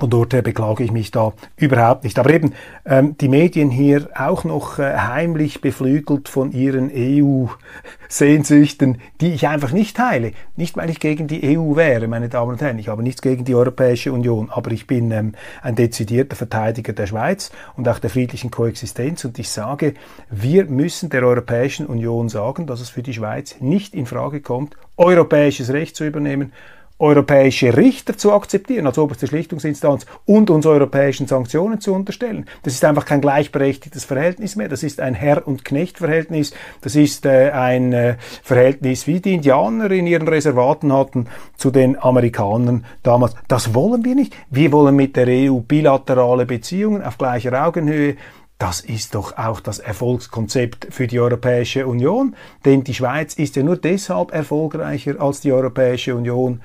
Von 0.00 0.10
dort 0.10 0.32
her 0.32 0.42
beklage 0.42 0.84
ich 0.84 0.92
mich 0.92 1.10
da 1.10 1.32
überhaupt 1.56 2.04
nicht. 2.04 2.16
Aber 2.18 2.30
eben 2.30 2.52
ähm, 2.86 3.16
die 3.18 3.28
Medien 3.28 3.70
hier 3.70 4.08
auch 4.14 4.44
noch 4.44 4.78
äh, 4.78 4.96
heimlich 4.96 5.60
beflügelt 5.60 6.28
von 6.28 6.52
ihren 6.52 6.88
EU-Sehnsüchten, 6.94 9.00
die 9.20 9.32
ich 9.32 9.48
einfach 9.48 9.72
nicht 9.72 9.96
teile. 9.96 10.30
Nicht, 10.56 10.76
weil 10.76 10.90
ich 10.90 11.00
gegen 11.00 11.26
die 11.26 11.58
EU 11.58 11.74
wäre, 11.74 12.06
meine 12.06 12.28
Damen 12.28 12.52
und 12.52 12.60
Herren. 12.60 12.78
Ich 12.78 12.86
habe 12.88 13.02
nichts 13.02 13.22
gegen 13.22 13.44
die 13.44 13.56
Europäische 13.56 14.12
Union, 14.12 14.50
aber 14.50 14.70
ich 14.70 14.86
bin 14.86 15.10
ähm, 15.10 15.32
ein 15.62 15.74
dezidierter 15.74 16.36
Verteidiger 16.36 16.92
der 16.92 17.08
Schweiz 17.08 17.50
und 17.76 17.88
auch 17.88 17.98
der 17.98 18.10
friedlichen 18.10 18.52
Koexistenz. 18.52 19.24
Und 19.24 19.36
ich 19.38 19.50
sage, 19.50 19.94
wir 20.30 20.66
müssen 20.66 21.10
der 21.10 21.24
Europäischen 21.24 21.86
Union 21.86 22.28
sagen, 22.28 22.66
dass 22.66 22.80
es 22.80 22.88
für 22.88 23.02
die 23.02 23.14
Schweiz 23.14 23.56
nicht 23.60 23.94
in 23.94 24.06
Frage 24.06 24.42
kommt, 24.42 24.76
europäisches 24.96 25.72
Recht 25.72 25.96
zu 25.96 26.04
übernehmen 26.04 26.52
europäische 26.98 27.76
Richter 27.76 28.16
zu 28.16 28.32
akzeptieren 28.32 28.86
als 28.86 28.98
oberste 28.98 29.26
Schlichtungsinstanz 29.26 30.06
und 30.24 30.50
uns 30.50 30.66
europäischen 30.66 31.26
Sanktionen 31.26 31.80
zu 31.80 31.94
unterstellen. 31.94 32.46
Das 32.62 32.74
ist 32.74 32.84
einfach 32.84 33.04
kein 33.04 33.20
gleichberechtigtes 33.20 34.04
Verhältnis 34.04 34.56
mehr. 34.56 34.68
Das 34.68 34.82
ist 34.82 35.00
ein 35.00 35.14
Herr- 35.14 35.46
und 35.46 35.64
Knecht-Verhältnis. 35.64 36.52
Das 36.80 36.96
ist 36.96 37.24
äh, 37.24 37.50
ein 37.50 37.92
äh, 37.92 38.16
Verhältnis, 38.42 39.06
wie 39.06 39.20
die 39.20 39.34
Indianer 39.34 39.90
in 39.90 40.06
ihren 40.06 40.28
Reservaten 40.28 40.92
hatten 40.92 41.26
zu 41.56 41.70
den 41.70 42.00
Amerikanern 42.02 42.84
damals. 43.02 43.34
Das 43.46 43.74
wollen 43.74 44.04
wir 44.04 44.14
nicht. 44.14 44.34
Wir 44.50 44.72
wollen 44.72 44.96
mit 44.96 45.16
der 45.16 45.28
EU 45.28 45.60
bilaterale 45.60 46.46
Beziehungen 46.46 47.02
auf 47.02 47.18
gleicher 47.18 47.64
Augenhöhe 47.66 48.16
das 48.58 48.80
ist 48.80 49.14
doch 49.14 49.38
auch 49.38 49.60
das 49.60 49.78
Erfolgskonzept 49.78 50.88
für 50.90 51.06
die 51.06 51.20
Europäische 51.20 51.86
Union, 51.86 52.34
denn 52.64 52.82
die 52.82 52.92
Schweiz 52.92 53.34
ist 53.34 53.54
ja 53.54 53.62
nur 53.62 53.76
deshalb 53.76 54.32
erfolgreicher 54.32 55.20
als 55.20 55.40
die 55.40 55.52
Europäische 55.52 56.16
Union, 56.16 56.60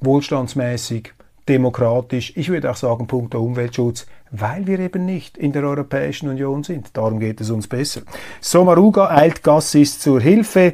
wohlstandsmäßig, 0.00 1.12
demokratisch, 1.48 2.32
ich 2.36 2.48
würde 2.48 2.70
auch 2.70 2.76
sagen, 2.76 3.06
punkto 3.06 3.40
Umweltschutz, 3.40 4.06
weil 4.30 4.66
wir 4.66 4.78
eben 4.80 5.04
nicht 5.04 5.38
in 5.38 5.52
der 5.52 5.62
Europäischen 5.62 6.28
Union 6.28 6.64
sind. 6.64 6.90
Darum 6.94 7.20
geht 7.20 7.40
es 7.40 7.50
uns 7.50 7.68
besser. 7.68 8.02
Somaruga 8.40 9.08
eilt 9.10 9.42
Gassis 9.42 9.98
zur 9.98 10.20
Hilfe. 10.20 10.72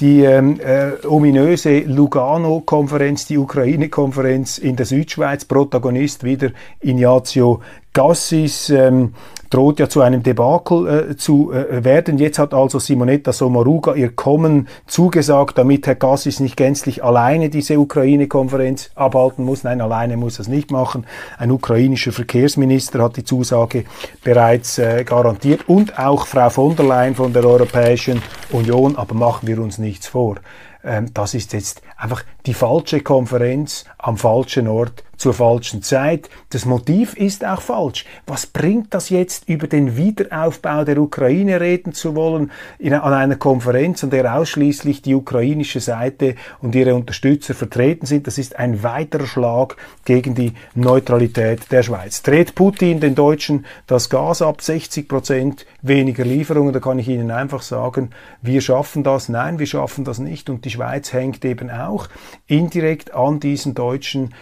Die 0.00 0.22
ähm, 0.22 0.58
äh, 0.58 1.06
ominöse 1.06 1.80
Lugano-Konferenz, 1.80 3.26
die 3.26 3.38
Ukraine-Konferenz 3.38 4.58
in 4.58 4.74
der 4.74 4.86
Südschweiz, 4.86 5.44
Protagonist 5.44 6.24
wieder 6.24 6.50
Ignazio 6.80 7.60
Gassis, 7.92 8.70
ähm, 8.70 9.12
droht 9.52 9.78
ja 9.80 9.88
zu 9.88 10.00
einem 10.00 10.22
Debakel 10.22 11.10
äh, 11.10 11.16
zu 11.16 11.52
äh, 11.52 11.84
werden. 11.84 12.18
Jetzt 12.18 12.38
hat 12.38 12.54
also 12.54 12.78
Simonetta 12.78 13.32
Sommaruga 13.32 13.94
ihr 13.94 14.10
Kommen 14.14 14.68
zugesagt, 14.86 15.58
damit 15.58 15.86
Herr 15.86 15.94
Gassis 15.94 16.40
nicht 16.40 16.56
gänzlich 16.56 17.04
alleine 17.04 17.50
diese 17.50 17.78
Ukraine-Konferenz 17.78 18.90
abhalten 18.94 19.44
muss. 19.44 19.64
Nein, 19.64 19.80
alleine 19.80 20.16
muss 20.16 20.38
er 20.38 20.42
es 20.42 20.48
nicht 20.48 20.70
machen. 20.70 21.06
Ein 21.38 21.50
ukrainischer 21.50 22.12
Verkehrsminister 22.12 23.02
hat 23.02 23.16
die 23.16 23.24
Zusage 23.24 23.84
bereits 24.24 24.78
äh, 24.78 25.04
garantiert 25.04 25.68
und 25.68 25.98
auch 25.98 26.26
Frau 26.26 26.48
von 26.48 26.74
der 26.76 26.86
Leyen 26.86 27.14
von 27.14 27.32
der 27.32 27.44
Europäischen 27.44 28.22
Union. 28.50 28.96
Aber 28.96 29.14
machen 29.14 29.46
wir 29.46 29.60
uns 29.60 29.78
nichts 29.78 30.06
vor. 30.06 30.36
Ähm, 30.84 31.12
das 31.14 31.34
ist 31.34 31.52
jetzt 31.52 31.82
einfach 31.96 32.24
die 32.46 32.54
falsche 32.54 33.00
Konferenz 33.00 33.84
am 33.98 34.16
falschen 34.16 34.66
Ort 34.66 35.04
zur 35.22 35.34
falschen 35.34 35.84
Zeit. 35.84 36.28
Das 36.50 36.64
Motiv 36.64 37.14
ist 37.14 37.44
auch 37.44 37.62
falsch. 37.62 38.04
Was 38.26 38.44
bringt 38.44 38.92
das 38.92 39.08
jetzt, 39.08 39.48
über 39.48 39.68
den 39.68 39.96
Wiederaufbau 39.96 40.84
der 40.84 40.98
Ukraine 40.98 41.60
reden 41.60 41.92
zu 41.92 42.16
wollen, 42.16 42.50
in, 42.80 42.92
an 42.92 43.12
einer 43.12 43.36
Konferenz, 43.36 44.02
an 44.02 44.10
der 44.10 44.34
ausschließlich 44.34 45.00
die 45.00 45.14
ukrainische 45.14 45.78
Seite 45.78 46.34
und 46.60 46.74
ihre 46.74 46.96
Unterstützer 46.96 47.54
vertreten 47.54 48.04
sind? 48.04 48.26
Das 48.26 48.36
ist 48.36 48.58
ein 48.58 48.82
weiterer 48.82 49.28
Schlag 49.28 49.76
gegen 50.04 50.34
die 50.34 50.54
Neutralität 50.74 51.70
der 51.70 51.84
Schweiz. 51.84 52.22
Dreht 52.22 52.56
Putin 52.56 52.98
den 52.98 53.14
Deutschen 53.14 53.64
das 53.86 54.10
Gas 54.10 54.42
ab, 54.42 54.60
60 54.60 55.08
Prozent 55.08 55.66
weniger 55.82 56.24
Lieferungen, 56.24 56.72
da 56.72 56.80
kann 56.80 56.98
ich 56.98 57.06
Ihnen 57.06 57.30
einfach 57.30 57.62
sagen, 57.62 58.10
wir 58.40 58.60
schaffen 58.60 59.04
das. 59.04 59.28
Nein, 59.28 59.60
wir 59.60 59.66
schaffen 59.66 60.04
das 60.04 60.18
nicht. 60.18 60.50
Und 60.50 60.64
die 60.64 60.70
Schweiz 60.70 61.12
hängt 61.12 61.44
eben 61.44 61.70
auch 61.70 62.08
indirekt 62.48 63.14
an 63.14 63.38
diesen 63.38 63.74
deutschen 63.74 64.34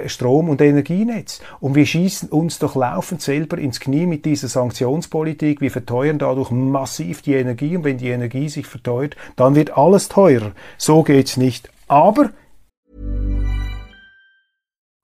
äh, 0.00 0.08
Strom- 0.08 0.48
und 0.48 0.60
Energienetz. 0.60 1.40
Und 1.60 1.74
wir 1.74 1.86
schießen 1.86 2.28
uns 2.28 2.58
doch 2.58 2.74
laufend 2.74 3.22
selber 3.22 3.58
ins 3.58 3.80
Knie 3.80 4.06
mit 4.06 4.24
dieser 4.24 4.48
Sanktionspolitik. 4.48 5.60
Wir 5.60 5.70
verteuern 5.70 6.18
dadurch 6.18 6.50
massiv 6.50 7.22
die 7.22 7.34
Energie. 7.34 7.76
Und 7.76 7.84
wenn 7.84 7.98
die 7.98 8.10
Energie 8.10 8.48
sich 8.48 8.66
verteuert, 8.66 9.16
dann 9.36 9.54
wird 9.54 9.76
alles 9.76 10.08
teurer. 10.08 10.52
So 10.78 11.02
geht's 11.02 11.36
nicht. 11.36 11.70
Aber 11.88 12.30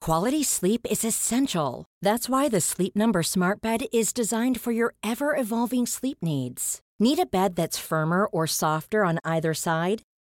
Quality 0.07 0.45
sleep 0.45 0.87
is 0.88 1.05
essential. 1.05 1.85
That's 2.00 2.29
why 2.29 2.49
the 2.49 2.61
Sleep 2.61 2.95
Number 2.95 3.25
Smart 3.25 3.61
Bed 3.61 3.87
is 3.93 4.12
designed 4.12 4.61
for 4.61 4.71
your 4.71 4.95
ever 5.03 5.35
evolving 5.35 5.85
sleep 5.85 6.19
needs. 6.23 6.81
Need 7.00 7.19
a 7.19 7.26
bed 7.26 7.57
that's 7.57 7.76
firmer 7.76 8.26
or 8.26 8.47
softer 8.47 9.05
on 9.05 9.19
either 9.25 9.53
side? 9.53 10.03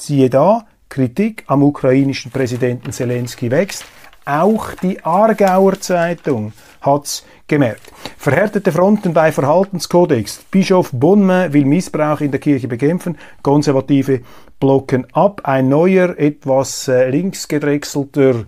Siehe 0.00 0.30
da, 0.30 0.64
Kritik 0.88 1.44
am 1.46 1.62
ukrainischen 1.62 2.32
Präsidenten 2.32 2.90
Zelensky 2.90 3.50
wächst. 3.50 3.84
Auch 4.24 4.72
die 4.82 5.04
Aargauer 5.04 5.78
Zeitung 5.78 6.54
hat's 6.80 7.26
gemerkt. 7.46 7.92
Verhärtete 8.16 8.72
Fronten 8.72 9.12
bei 9.12 9.30
Verhaltenskodex. 9.30 10.46
Bischof 10.50 10.90
Bonme 10.94 11.52
will 11.52 11.66
Missbrauch 11.66 12.22
in 12.22 12.30
der 12.30 12.40
Kirche 12.40 12.66
bekämpfen. 12.66 13.18
Konservative 13.42 14.22
blocken 14.58 15.06
ab. 15.12 15.42
Ein 15.44 15.68
neuer, 15.68 16.18
etwas 16.18 16.88
äh, 16.88 17.10
links 17.10 17.46
gedrechselter 17.46 18.46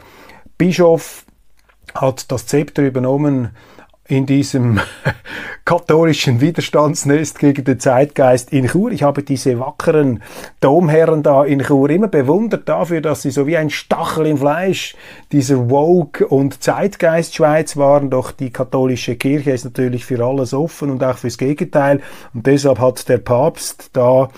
Bischof 0.56 1.26
hat 1.94 2.32
das 2.32 2.46
Zepter 2.46 2.82
übernommen 2.82 3.50
in 4.12 4.26
diesem 4.26 4.78
katholischen 5.64 6.42
Widerstandsnest 6.42 7.38
gegen 7.38 7.64
den 7.64 7.80
Zeitgeist 7.80 8.52
in 8.52 8.68
Chur. 8.68 8.92
Ich 8.92 9.02
habe 9.02 9.22
diese 9.22 9.58
wackeren 9.58 10.22
Domherren 10.60 11.22
da 11.22 11.44
in 11.44 11.60
Chur 11.62 11.88
immer 11.88 12.08
bewundert 12.08 12.68
dafür, 12.68 13.00
dass 13.00 13.22
sie 13.22 13.30
so 13.30 13.46
wie 13.46 13.56
ein 13.56 13.70
Stachel 13.70 14.26
im 14.26 14.36
Fleisch 14.36 14.94
dieser 15.32 15.70
Woke- 15.70 16.26
und 16.26 16.62
Zeitgeist-Schweiz 16.62 17.78
waren. 17.78 18.10
Doch 18.10 18.32
die 18.32 18.50
katholische 18.50 19.16
Kirche 19.16 19.52
ist 19.52 19.64
natürlich 19.64 20.04
für 20.04 20.22
alles 20.22 20.52
offen 20.52 20.90
und 20.90 21.02
auch 21.02 21.16
fürs 21.16 21.38
Gegenteil. 21.38 22.02
Und 22.34 22.46
deshalb 22.46 22.80
hat 22.80 23.08
der 23.08 23.18
Papst 23.18 23.90
da 23.94 24.28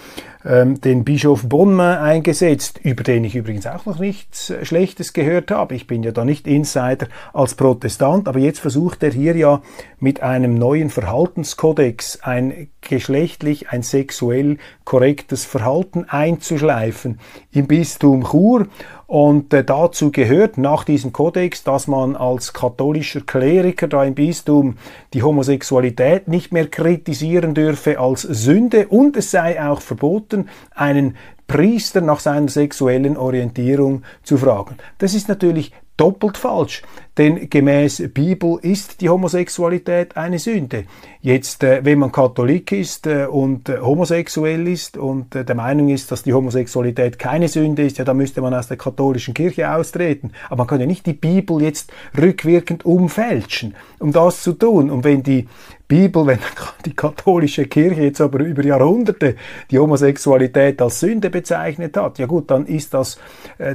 ähm, 0.44 0.80
den 0.80 1.04
Bischof 1.04 1.48
Bonne 1.48 2.00
eingesetzt, 2.00 2.80
über 2.82 3.02
den 3.02 3.24
ich 3.24 3.34
übrigens 3.34 3.66
auch 3.66 3.86
noch 3.86 3.98
nichts 3.98 4.52
Schlechtes 4.62 5.12
gehört 5.12 5.50
habe. 5.50 5.74
Ich 5.74 5.86
bin 5.86 6.02
ja 6.02 6.12
da 6.12 6.24
nicht 6.24 6.46
Insider 6.46 7.08
als 7.32 7.54
Protestant, 7.54 8.28
aber 8.28 8.38
jetzt 8.38 8.60
versucht 8.60 9.02
er 9.02 9.12
hier 9.12 9.36
ja 9.36 9.62
mit 9.98 10.22
einem 10.22 10.54
neuen 10.54 10.90
Verhaltenskodex 10.90 12.20
ein 12.22 12.68
geschlechtlich, 12.80 13.70
ein 13.70 13.82
sexuell 13.82 14.58
korrektes 14.84 15.44
Verhalten 15.44 16.04
einzuschleifen 16.08 17.18
im 17.52 17.66
Bistum 17.66 18.24
Chur. 18.24 18.66
Und 19.06 19.52
äh, 19.52 19.62
dazu 19.62 20.10
gehört 20.10 20.58
nach 20.58 20.82
diesem 20.82 21.12
Kodex, 21.12 21.62
dass 21.62 21.86
man 21.86 22.16
als 22.16 22.52
katholischer 22.52 23.20
Kleriker 23.20 23.86
da 23.86 24.02
im 24.02 24.14
Bistum 24.14 24.76
die 25.12 25.22
Homosexualität 25.22 26.26
nicht 26.26 26.52
mehr 26.52 26.66
kritisieren 26.66 27.54
dürfe 27.54 28.00
als 28.00 28.22
Sünde 28.22 28.88
und 28.88 29.16
es 29.16 29.30
sei 29.30 29.62
auch 29.62 29.82
verboten, 29.82 30.33
einen 30.74 31.16
Priester 31.46 32.00
nach 32.00 32.20
seiner 32.20 32.48
sexuellen 32.48 33.16
Orientierung 33.16 34.02
zu 34.22 34.36
fragen. 34.38 34.76
Das 34.98 35.14
ist 35.14 35.28
natürlich 35.28 35.72
doppelt 35.96 36.36
falsch. 36.36 36.82
Denn 37.16 37.48
gemäß 37.48 38.02
Bibel 38.12 38.58
ist 38.62 39.00
die 39.00 39.08
Homosexualität 39.08 40.16
eine 40.16 40.38
Sünde. 40.38 40.84
Jetzt, 41.20 41.62
äh, 41.62 41.84
wenn 41.84 42.00
man 42.00 42.12
Katholik 42.12 42.72
ist 42.72 43.06
äh, 43.06 43.26
und 43.26 43.68
äh, 43.68 43.78
homosexuell 43.78 44.66
ist 44.68 44.98
und 44.98 45.32
der 45.34 45.54
Meinung 45.54 45.88
ist, 45.88 46.12
dass 46.12 46.22
die 46.22 46.34
Homosexualität 46.34 47.18
keine 47.18 47.48
Sünde 47.48 47.82
ist, 47.86 47.98
ja, 47.98 48.04
dann 48.04 48.16
müsste 48.16 48.42
man 48.42 48.52
aus 48.52 48.68
der 48.68 48.76
katholischen 48.76 49.32
Kirche 49.32 49.72
austreten. 49.72 50.32
Aber 50.46 50.58
man 50.58 50.66
kann 50.66 50.80
ja 50.80 50.86
nicht 50.86 51.06
die 51.06 51.12
Bibel 51.12 51.62
jetzt 51.62 51.92
rückwirkend 52.20 52.84
umfälschen, 52.84 53.74
um 54.00 54.12
das 54.12 54.42
zu 54.42 54.52
tun. 54.52 54.90
Und 54.90 55.04
wenn 55.04 55.22
die 55.22 55.48
Bibel, 55.86 56.26
wenn 56.26 56.38
die 56.84 56.94
katholische 56.94 57.66
Kirche 57.66 58.02
jetzt 58.02 58.20
aber 58.20 58.40
über 58.40 58.64
Jahrhunderte 58.64 59.36
die 59.70 59.78
Homosexualität 59.78 60.82
als 60.82 61.00
Sünde 61.00 61.30
bezeichnet 61.30 61.96
hat, 61.96 62.18
ja 62.18 62.26
gut, 62.26 62.50
dann 62.50 62.66
ist 62.66 62.94
das 62.94 63.18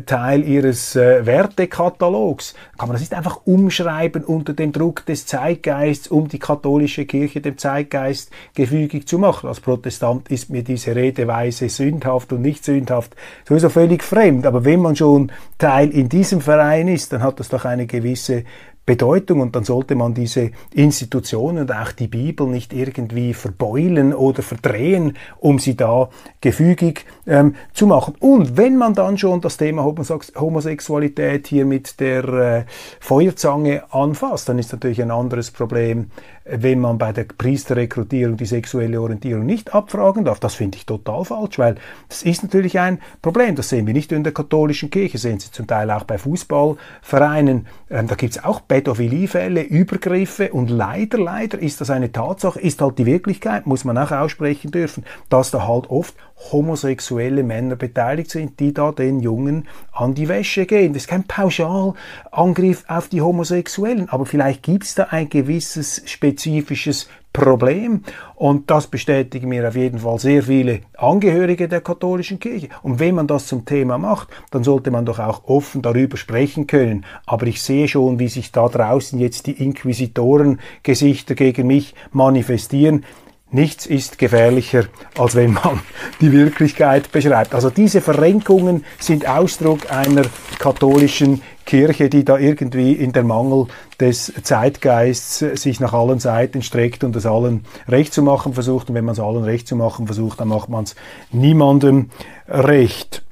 Teil 0.08 0.44
ihres 0.44 0.96
Wertekatalogs. 0.96 2.56
Kann 2.78 2.90
man 2.90 2.96
das 2.96 3.02
nicht 3.02 3.14
einfach 3.14 3.29
umschreiben 3.38 4.24
unter 4.24 4.54
dem 4.54 4.72
Druck 4.72 5.06
des 5.06 5.26
Zeitgeists, 5.26 6.08
um 6.08 6.28
die 6.28 6.40
katholische 6.40 7.06
Kirche 7.06 7.42
dem 7.42 7.58
Zeitgeist 7.58 8.32
gefügig 8.54 9.08
zu 9.08 9.20
machen. 9.20 9.48
Als 9.48 9.60
Protestant 9.60 10.30
ist 10.30 10.50
mir 10.50 10.64
diese 10.64 10.96
Redeweise 10.96 11.70
sündhaft 11.70 12.34
und 12.34 12.42
nicht 12.42 12.64
sündhaft 12.64 13.16
sowieso 13.48 13.70
völlig 13.70 14.04
fremd. 14.04 14.46
Aber 14.46 14.66
wenn 14.66 14.82
man 14.82 14.96
schon 14.96 15.32
Teil 15.58 15.90
in 15.90 16.10
diesem 16.10 16.42
Verein 16.42 16.88
ist, 16.88 17.14
dann 17.14 17.24
hat 17.24 17.40
das 17.40 17.50
doch 17.50 17.66
eine 17.66 17.86
gewisse 17.88 18.44
Bedeutung 18.90 19.42
und 19.42 19.56
dann 19.56 19.64
sollte 19.66 19.94
man 19.94 20.16
diese 20.16 20.50
Institutionen 20.74 21.60
und 21.60 21.72
auch 21.72 21.92
die 21.92 22.08
Bibel 22.08 22.48
nicht 22.48 22.74
irgendwie 22.74 23.36
verbeulen 23.36 24.16
oder 24.16 24.42
verdrehen, 24.42 25.16
um 25.38 25.60
sie 25.60 25.78
da 25.78 26.10
gefügig 26.42 27.06
ähm, 27.28 27.54
zu 27.72 27.86
machen. 27.86 28.16
Und 28.20 28.58
wenn 28.58 28.78
man 28.78 28.96
dann 28.96 29.20
schon 29.20 29.42
das 29.42 29.58
Thema 29.58 29.84
Homosexualität 29.84 31.46
hier 31.46 31.68
mit 31.68 32.00
der 32.00 32.24
äh, 32.24 32.64
Feuerzange 33.00 33.84
anfasst, 33.94 34.50
dann 34.50 34.58
ist 34.58 34.72
natürlich 34.72 35.04
ein 35.04 35.12
anderes 35.12 35.52
Problem, 35.52 36.10
wenn 36.52 36.80
man 36.80 36.98
bei 36.98 37.12
der 37.12 37.26
Priesterrekrutierung 37.26 38.38
die 38.38 38.46
sexuelle 38.46 39.02
Orientierung 39.02 39.46
nicht 39.46 39.74
abfragen 39.74 40.26
darf. 40.26 40.40
Das 40.40 40.56
finde 40.56 40.78
ich 40.78 40.86
total 40.86 41.26
falsch, 41.26 41.60
weil 41.60 41.76
das 42.08 42.24
ist 42.24 42.44
natürlich 42.44 42.80
ein 42.80 43.00
Problem. 43.22 43.56
Das 43.56 43.70
sehen 43.70 43.88
wir 43.88 43.94
nicht 43.94 44.12
nur 44.12 44.18
in 44.18 44.24
der 44.24 44.34
katholischen 44.34 44.90
Kirche, 44.90 45.18
sehen 45.18 45.40
Sie 45.40 45.52
zum 45.52 45.68
Teil 45.68 45.92
auch 45.92 46.04
bei 46.04 46.18
Fußballvereinen. 46.18 47.68
Ähm, 47.90 48.08
da 48.08 48.16
gibt 48.16 48.36
es 48.36 48.44
auch 48.44 48.62
Pädophiliefälle, 48.68 49.62
Übergriffe 49.62 50.52
und 50.52 50.70
leider, 50.70 51.18
leider 51.18 51.60
ist 51.60 51.82
das 51.82 51.90
eine 51.90 52.12
Tatsache, 52.12 52.60
ist 52.60 52.82
halt 52.82 52.98
die 52.98 53.06
Wirklichkeit, 53.06 53.66
muss 53.66 53.86
man 53.86 53.98
auch 53.98 54.12
aussprechen 54.12 54.72
dürfen, 54.72 55.06
dass 55.30 55.52
da 55.52 55.68
halt 55.68 55.90
oft 55.90 56.16
homosexuelle 56.52 57.44
Männer 57.44 57.76
beteiligt 57.76 58.32
sind, 58.32 58.60
die 58.60 58.74
da 58.74 58.92
den 58.92 59.20
Jungen 59.20 59.68
an 59.92 60.14
die 60.14 60.28
Wäsche 60.28 60.66
gehen. 60.66 60.94
Das 60.94 61.04
ist 61.04 61.10
kein 61.10 61.26
Pauschalangriff 61.26 62.86
auf 62.88 63.10
die 63.10 63.22
Homosexuellen, 63.22 64.10
aber 64.10 64.26
vielleicht 64.26 64.64
gibt 64.64 64.86
es 64.86 64.96
da 64.96 65.08
ein 65.12 65.30
gewisses 65.30 66.02
spezifisches 66.06 67.10
Problem. 67.32 68.04
Und 68.36 68.72
das 68.72 68.88
bestätigen 68.88 69.50
mir 69.50 69.68
auf 69.68 69.76
jeden 69.76 70.00
Fall 70.00 70.18
sehr 70.20 70.44
viele 70.44 70.82
Angehörige 70.98 71.68
der 71.68 71.82
katholischen 71.82 72.40
Kirche. 72.40 72.70
Und 72.82 73.00
wenn 73.00 73.16
man 73.16 73.28
das 73.28 73.48
zum 73.48 73.66
Thema 73.66 73.98
macht, 73.98 74.30
dann 74.52 74.64
sollte 74.64 74.92
man 74.92 75.06
doch 75.06 75.20
auch 75.20 75.44
offen 75.46 75.82
darüber 75.82 76.18
sprechen 76.18 76.66
können. 76.66 77.06
Aber 77.26 77.46
ich 77.48 77.62
sehe 77.62 77.88
schon, 77.88 78.18
wie 78.18 78.30
sich 78.30 78.52
da 78.52 78.68
draußen 78.68 79.20
jetzt 79.20 79.46
die 79.46 79.64
Inquisitorengesichter 79.64 81.36
gegen 81.36 81.68
mich 81.68 81.94
manifestieren. 82.12 83.06
Nichts 83.52 83.88
ist 83.88 84.20
gefährlicher, 84.20 84.84
als 85.18 85.34
wenn 85.34 85.54
man 85.54 85.80
die 86.22 86.32
Wirklichkeit 86.32 87.12
beschreibt. 87.12 87.56
Also 87.56 87.72
diese 87.72 88.00
Verrenkungen 88.00 88.86
sind 89.00 89.28
Ausdruck 89.28 89.92
einer 89.92 90.22
katholischen 90.60 91.42
Kirche, 91.66 92.10
die 92.10 92.24
da 92.24 92.38
irgendwie 92.38 92.94
in 92.94 93.12
der 93.12 93.24
Mangel 93.24 93.66
des 94.00 94.32
Zeitgeists 94.44 95.40
sich 95.40 95.80
nach 95.80 95.94
allen 95.94 96.20
Seiten 96.20 96.62
streckt 96.62 97.04
und 97.04 97.16
es 97.16 97.26
allen 97.26 97.66
recht 97.88 98.14
zu 98.14 98.22
machen 98.22 98.54
versucht. 98.54 98.90
Und 98.90 98.96
wenn 98.96 99.06
man 99.06 99.14
es 99.14 99.20
allen 99.20 99.44
recht 99.44 99.68
zu 99.68 99.76
machen 99.76 100.06
versucht, 100.06 100.40
dann 100.40 100.50
macht 100.50 100.70
man 100.70 100.84
es 100.84 100.96
niemandem 101.32 102.12
recht. 102.48 103.24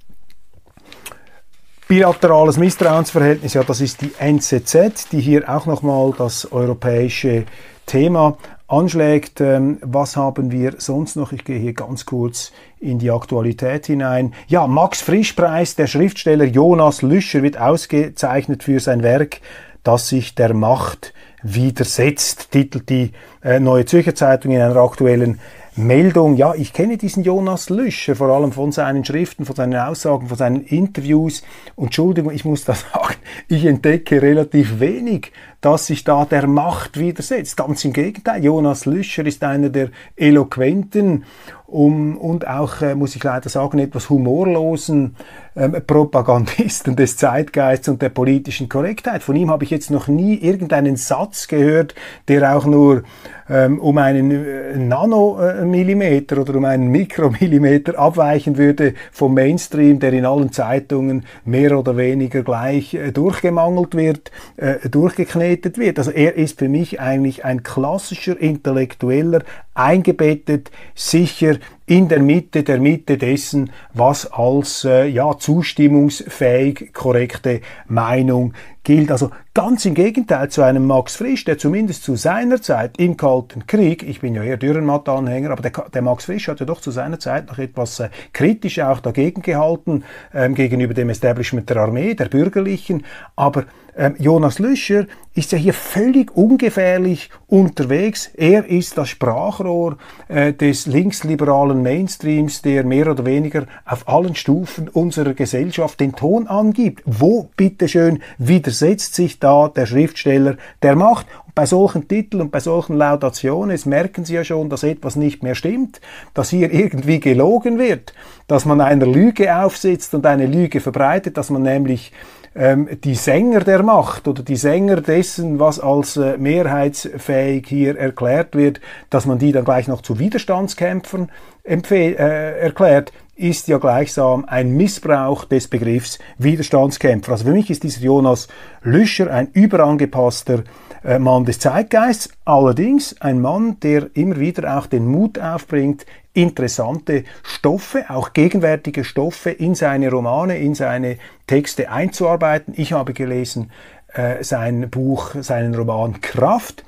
Bilaterales 1.87 2.57
Misstrauensverhältnis, 2.57 3.53
ja, 3.53 3.63
das 3.63 3.81
ist 3.81 4.01
die 4.01 4.11
NZZ, 4.17 5.09
die 5.11 5.21
hier 5.21 5.47
auch 5.47 5.67
nochmal 5.67 6.13
das 6.17 6.51
europäische 6.51 7.45
Thema 7.85 8.37
anschlägt. 8.67 9.41
Ähm, 9.41 9.77
was 9.81 10.15
haben 10.15 10.51
wir 10.51 10.75
sonst 10.77 11.15
noch? 11.15 11.31
Ich 11.31 11.45
gehe 11.45 11.59
hier 11.59 11.73
ganz 11.73 12.05
kurz 12.05 12.51
in 12.79 12.99
die 12.99 13.11
Aktualität 13.11 13.87
hinein. 13.87 14.33
Ja, 14.47 14.67
Max 14.67 15.01
Frischpreis, 15.01 15.75
der 15.75 15.87
Schriftsteller 15.87 16.45
Jonas 16.45 17.01
Lüscher 17.01 17.43
wird 17.43 17.57
ausgezeichnet 17.57 18.63
für 18.63 18.79
sein 18.79 19.03
Werk, 19.03 19.41
das 19.83 20.09
sich 20.09 20.35
der 20.35 20.53
Macht 20.53 21.13
widersetzt, 21.43 22.51
titelt 22.51 22.89
die 22.89 23.11
äh, 23.43 23.59
Neue 23.59 23.85
Zürcher 23.85 24.15
Zeitung 24.15 24.51
in 24.51 24.61
einer 24.61 24.75
aktuellen 24.75 25.39
Meldung, 25.77 26.37
ja, 26.37 26.55
ich 26.55 26.73
kenne 26.73 26.97
diesen 26.97 27.23
Jonas 27.23 27.69
Lüscher, 27.69 28.15
vor 28.15 28.29
allem 28.29 28.51
von 28.51 28.71
seinen 28.71 29.05
Schriften, 29.05 29.45
von 29.45 29.55
seinen 29.55 29.75
Aussagen, 29.75 30.27
von 30.27 30.35
seinen 30.35 30.61
Interviews. 30.61 31.43
Und 31.75 31.85
Entschuldigung, 31.85 32.33
ich 32.33 32.45
muss 32.45 32.65
da 32.65 32.73
sagen, 32.93 33.15
ich 33.47 33.63
entdecke 33.63 34.19
relativ 34.23 34.79
wenig, 34.79 35.31
dass 35.61 35.87
sich 35.87 36.03
da 36.03 36.25
der 36.25 36.47
Macht 36.47 36.99
widersetzt. 36.99 37.57
Ganz 37.57 37.83
im 37.85 37.93
Gegenteil, 37.93 38.43
Jonas 38.43 38.85
Lüscher 38.85 39.25
ist 39.25 39.43
einer 39.43 39.69
der 39.69 39.89
eloquenten 40.15 41.25
um, 41.67 42.17
und 42.17 42.47
auch, 42.47 42.81
äh, 42.81 42.95
muss 42.95 43.15
ich 43.15 43.23
leider 43.23 43.49
sagen, 43.49 43.77
etwas 43.79 44.09
humorlosen 44.09 45.17
ähm, 45.57 45.75
Propagandisten 45.85 46.95
des 46.95 47.17
Zeitgeists 47.17 47.89
und 47.89 48.01
der 48.01 48.09
politischen 48.09 48.69
Korrektheit. 48.69 49.21
Von 49.21 49.35
ihm 49.35 49.51
habe 49.51 49.65
ich 49.65 49.69
jetzt 49.69 49.91
noch 49.91 50.07
nie 50.07 50.35
irgendeinen 50.35 50.95
Satz 50.95 51.49
gehört, 51.49 51.93
der 52.29 52.55
auch 52.55 52.65
nur 52.65 53.03
ähm, 53.49 53.79
um 53.79 53.97
einen 53.97 54.31
äh, 54.31 54.77
Nanomillimeter 54.77 56.39
oder 56.39 56.55
um 56.55 56.65
einen 56.65 56.87
Mikromillimeter 56.87 57.97
abweichen 57.97 58.57
würde 58.57 58.93
vom 59.11 59.33
Mainstream, 59.33 59.99
der 59.99 60.13
in 60.13 60.25
allen 60.25 60.51
Zeitungen 60.51 61.25
mehr 61.43 61.77
oder 61.77 61.97
weniger 61.97 62.43
gleich 62.43 62.93
äh, 62.93 63.11
durchgemangelt 63.11 63.95
wird, 63.95 64.31
äh, 64.57 64.87
durchgeknetet 64.89 65.77
wird. 65.77 65.97
Also 65.97 66.11
er 66.11 66.35
ist 66.35 66.59
für 66.59 66.69
mich 66.69 66.99
eigentlich 66.99 67.43
ein 67.45 67.63
klassischer 67.63 68.39
Intellektueller, 68.39 69.41
eingebettet, 69.77 70.71
sicher 70.95 71.59
in 71.87 72.09
der 72.09 72.19
Mitte 72.19 72.63
der 72.63 72.79
Mitte 72.79 73.17
dessen, 73.17 73.71
was 73.93 74.31
als 74.31 74.83
äh, 74.83 75.07
ja 75.07 75.37
zustimmungsfähig 75.37 76.91
korrekte 76.93 77.61
Meinung 77.87 78.53
gilt. 78.83 79.09
Also 79.09 79.31
ganz 79.53 79.85
im 79.85 79.93
Gegenteil 79.93 80.49
zu 80.49 80.61
einem 80.63 80.85
Max 80.85 81.15
Frisch, 81.15 81.45
der 81.45 81.57
zumindest 81.57 82.03
zu 82.03 82.15
seiner 82.15 82.61
Zeit 82.61 82.99
im 82.99 83.15
Kalten 83.15 83.67
Krieg, 83.67 84.03
ich 84.03 84.19
bin 84.19 84.35
ja 84.35 84.43
eher 84.43 84.57
Dürrenmatt-Anhänger, 84.57 85.51
aber 85.51 85.61
der, 85.61 85.89
der, 85.89 86.01
Max 86.01 86.25
Frisch 86.25 86.49
hat 86.49 86.59
ja 86.59 86.65
doch 86.65 86.81
zu 86.81 86.91
seiner 86.91 87.19
Zeit 87.19 87.47
noch 87.47 87.57
etwas 87.57 88.01
äh, 88.01 88.09
kritisch 88.33 88.79
auch 88.79 88.99
dagegen 88.99 89.41
gehalten, 89.41 90.03
ähm, 90.33 90.55
gegenüber 90.55 90.93
dem 90.93 91.09
Establishment 91.09 91.69
der 91.69 91.77
Armee, 91.77 92.15
der 92.15 92.25
Bürgerlichen, 92.25 93.05
aber 93.37 93.63
ähm, 93.97 94.15
Jonas 94.19 94.59
Lüscher 94.59 95.07
ist 95.33 95.51
ja 95.51 95.57
hier 95.57 95.73
völlig 95.73 96.35
ungefährlich 96.37 97.31
unterwegs. 97.47 98.29
Er 98.35 98.65
ist 98.65 98.97
das 98.97 99.09
Sprachrohr 99.09 99.97
äh, 100.27 100.53
des 100.53 100.85
linksliberalen 100.85 101.76
Mainstreams, 101.81 102.61
der 102.61 102.83
mehr 102.83 103.09
oder 103.11 103.25
weniger 103.25 103.65
auf 103.85 104.07
allen 104.07 104.35
Stufen 104.35 104.89
unserer 104.89 105.33
Gesellschaft 105.33 105.99
den 105.99 106.15
Ton 106.15 106.47
angibt. 106.47 107.03
Wo, 107.05 107.49
bitteschön, 107.55 108.21
widersetzt 108.37 109.15
sich 109.15 109.39
da 109.39 109.67
der 109.69 109.85
Schriftsteller 109.85 110.57
der 110.81 110.95
Macht? 110.95 111.25
bei 111.57 111.65
solchen 111.65 112.07
Titeln 112.07 112.41
und 112.41 112.51
bei 112.51 112.59
solchen 112.59 112.95
Laudationen 112.97 113.79
merken 113.85 114.25
Sie 114.25 114.35
ja 114.35 114.43
schon, 114.43 114.69
dass 114.69 114.83
etwas 114.83 115.15
nicht 115.15 115.41
mehr 115.41 115.55
stimmt, 115.55 115.99
dass 116.35 116.51
hier 116.51 116.71
irgendwie 116.71 117.19
gelogen 117.19 117.79
wird, 117.79 118.13
dass 118.45 118.65
man 118.65 118.79
einer 118.79 119.07
Lüge 119.07 119.55
aufsitzt 119.55 120.13
und 120.13 120.27
eine 120.27 120.45
Lüge 120.45 120.81
verbreitet, 120.81 121.35
dass 121.35 121.49
man 121.49 121.63
nämlich 121.63 122.11
ähm, 122.57 122.89
die 123.03 123.15
Sänger 123.15 123.61
der 123.61 123.83
Macht 123.83 124.27
oder 124.27 124.41
die 124.41 124.55
Sänger 124.55 125.01
dessen, 125.01 125.59
was 125.59 125.79
als 125.79 126.17
äh, 126.17 126.37
mehrheitsfähig 126.37 127.67
hier 127.67 127.97
erklärt 127.97 128.55
wird, 128.55 128.81
dass 129.09 129.25
man 129.25 129.37
die 129.37 129.51
dann 129.51 129.63
gleich 129.63 129.87
noch 129.87 130.01
zu 130.01 130.19
Widerstandskämpfern 130.19 131.29
äh, 131.63 132.59
erklärt, 132.59 133.13
ist 133.35 133.67
ja 133.67 133.77
gleichsam 133.77 134.45
ein 134.45 134.71
Missbrauch 134.71 135.45
des 135.45 135.67
Begriffs 135.67 136.17
Widerstandskämpfer. 136.39 137.33
Also 137.33 137.45
für 137.45 137.51
mich 137.51 137.69
ist 137.69 137.83
dieser 137.83 138.01
Jonas 138.01 138.47
Lüscher 138.81 139.31
ein 139.31 139.49
überangepasster 139.53 140.63
äh, 141.03 141.19
Mann 141.19 141.45
des 141.45 141.59
Zeitgeists, 141.59 142.29
allerdings 142.45 143.21
ein 143.21 143.39
Mann, 143.39 143.79
der 143.81 144.09
immer 144.15 144.39
wieder 144.39 144.77
auch 144.77 144.87
den 144.87 145.05
Mut 145.05 145.37
aufbringt, 145.37 146.05
interessante 146.37 147.23
Stoffe, 147.43 148.05
auch 148.09 148.33
gegenwärtige 148.33 149.03
Stoffe 149.03 149.49
in 149.49 149.73
seine 149.73 150.11
Romane, 150.11 150.59
in 150.59 150.75
seine 150.75 151.17
Texte 151.47 151.89
einzuarbeiten. 151.89 152.75
Ich 152.77 152.93
habe 152.93 153.13
gelesen 153.13 153.71
äh, 154.13 154.43
sein 154.43 154.89
Buch, 154.89 155.35
seinen 155.41 155.73
Roman 155.73 156.21
Kraft. 156.21 156.85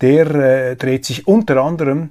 Der 0.00 0.26
äh, 0.34 0.76
dreht 0.76 1.04
sich 1.04 1.26
unter 1.26 1.56
anderem 1.62 2.10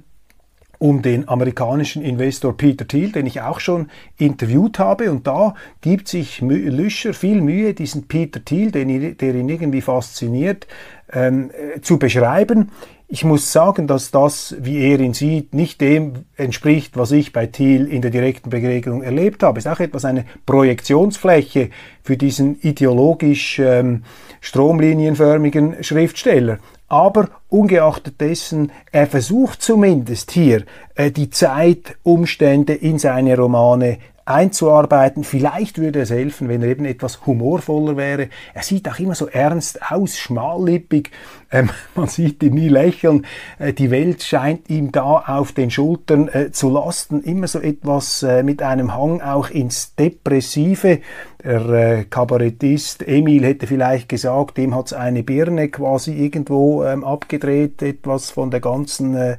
um 0.78 1.00
den 1.00 1.28
amerikanischen 1.28 2.02
Investor 2.02 2.56
Peter 2.56 2.86
Thiel, 2.86 3.12
den 3.12 3.24
ich 3.24 3.40
auch 3.40 3.60
schon 3.60 3.88
interviewt 4.18 4.78
habe. 4.80 5.12
Und 5.12 5.26
da 5.28 5.54
gibt 5.80 6.08
sich 6.08 6.40
Lüscher 6.40 7.14
viel 7.14 7.40
Mühe, 7.40 7.72
diesen 7.72 8.08
Peter 8.08 8.44
Thiel, 8.44 8.72
den, 8.72 9.16
der 9.16 9.34
ihn 9.34 9.48
irgendwie 9.48 9.80
fasziniert, 9.80 10.66
ähm, 11.12 11.50
äh, 11.52 11.80
zu 11.80 11.98
beschreiben. 11.98 12.70
Ich 13.14 13.24
muss 13.24 13.52
sagen, 13.52 13.86
dass 13.86 14.10
das, 14.10 14.56
wie 14.58 14.78
er 14.78 14.98
ihn 14.98 15.12
sieht, 15.12 15.52
nicht 15.52 15.82
dem 15.82 16.24
entspricht, 16.34 16.96
was 16.96 17.12
ich 17.12 17.34
bei 17.34 17.44
Thiel 17.44 17.86
in 17.86 18.00
der 18.00 18.10
direkten 18.10 18.48
Begegnung 18.48 19.02
erlebt 19.02 19.42
habe. 19.42 19.58
Es 19.58 19.66
ist 19.66 19.70
auch 19.70 19.80
etwas 19.80 20.06
eine 20.06 20.24
Projektionsfläche 20.46 21.68
für 22.02 22.16
diesen 22.16 22.58
ideologisch 22.62 23.58
ähm, 23.58 24.04
stromlinienförmigen 24.40 25.84
Schriftsteller. 25.84 26.58
Aber 26.88 27.28
ungeachtet 27.52 28.20
dessen, 28.20 28.72
er 28.90 29.06
versucht 29.06 29.62
zumindest 29.62 30.30
hier 30.30 30.64
äh, 30.94 31.10
die 31.10 31.30
Zeitumstände 31.30 32.74
in 32.74 32.98
seine 32.98 33.36
Romane 33.36 33.98
einzuarbeiten. 34.24 35.24
Vielleicht 35.24 35.78
würde 35.78 36.00
es 36.00 36.10
helfen, 36.10 36.48
wenn 36.48 36.62
er 36.62 36.68
eben 36.68 36.84
etwas 36.84 37.26
humorvoller 37.26 37.96
wäre. 37.96 38.28
Er 38.54 38.62
sieht 38.62 38.88
auch 38.88 38.98
immer 38.98 39.14
so 39.14 39.26
ernst 39.26 39.90
aus, 39.90 40.16
schmallippig. 40.16 41.10
Ähm, 41.50 41.70
man 41.94 42.06
sieht 42.08 42.42
ihn 42.42 42.54
nie 42.54 42.68
lächeln. 42.68 43.26
Äh, 43.58 43.72
die 43.72 43.90
Welt 43.90 44.22
scheint 44.22 44.70
ihm 44.70 44.92
da 44.92 45.24
auf 45.26 45.52
den 45.52 45.70
Schultern 45.70 46.28
äh, 46.28 46.52
zu 46.52 46.70
lasten. 46.70 47.22
Immer 47.22 47.48
so 47.48 47.60
etwas 47.60 48.22
äh, 48.22 48.42
mit 48.42 48.62
einem 48.62 48.94
Hang 48.94 49.20
auch 49.20 49.50
ins 49.50 49.94
Depressive. 49.96 51.00
Der 51.44 51.68
äh, 51.68 52.04
Kabarettist 52.04 53.06
Emil 53.06 53.44
hätte 53.44 53.66
vielleicht 53.66 54.08
gesagt, 54.08 54.58
dem 54.58 54.76
hat's 54.76 54.92
eine 54.92 55.24
Birne 55.24 55.68
quasi 55.68 56.12
irgendwo 56.12 56.84
ähm, 56.84 57.02
abgedreht, 57.02 57.41
etwas 57.48 58.30
von 58.30 58.50
der 58.50 58.60
ganzen 58.60 59.14
äh, 59.14 59.36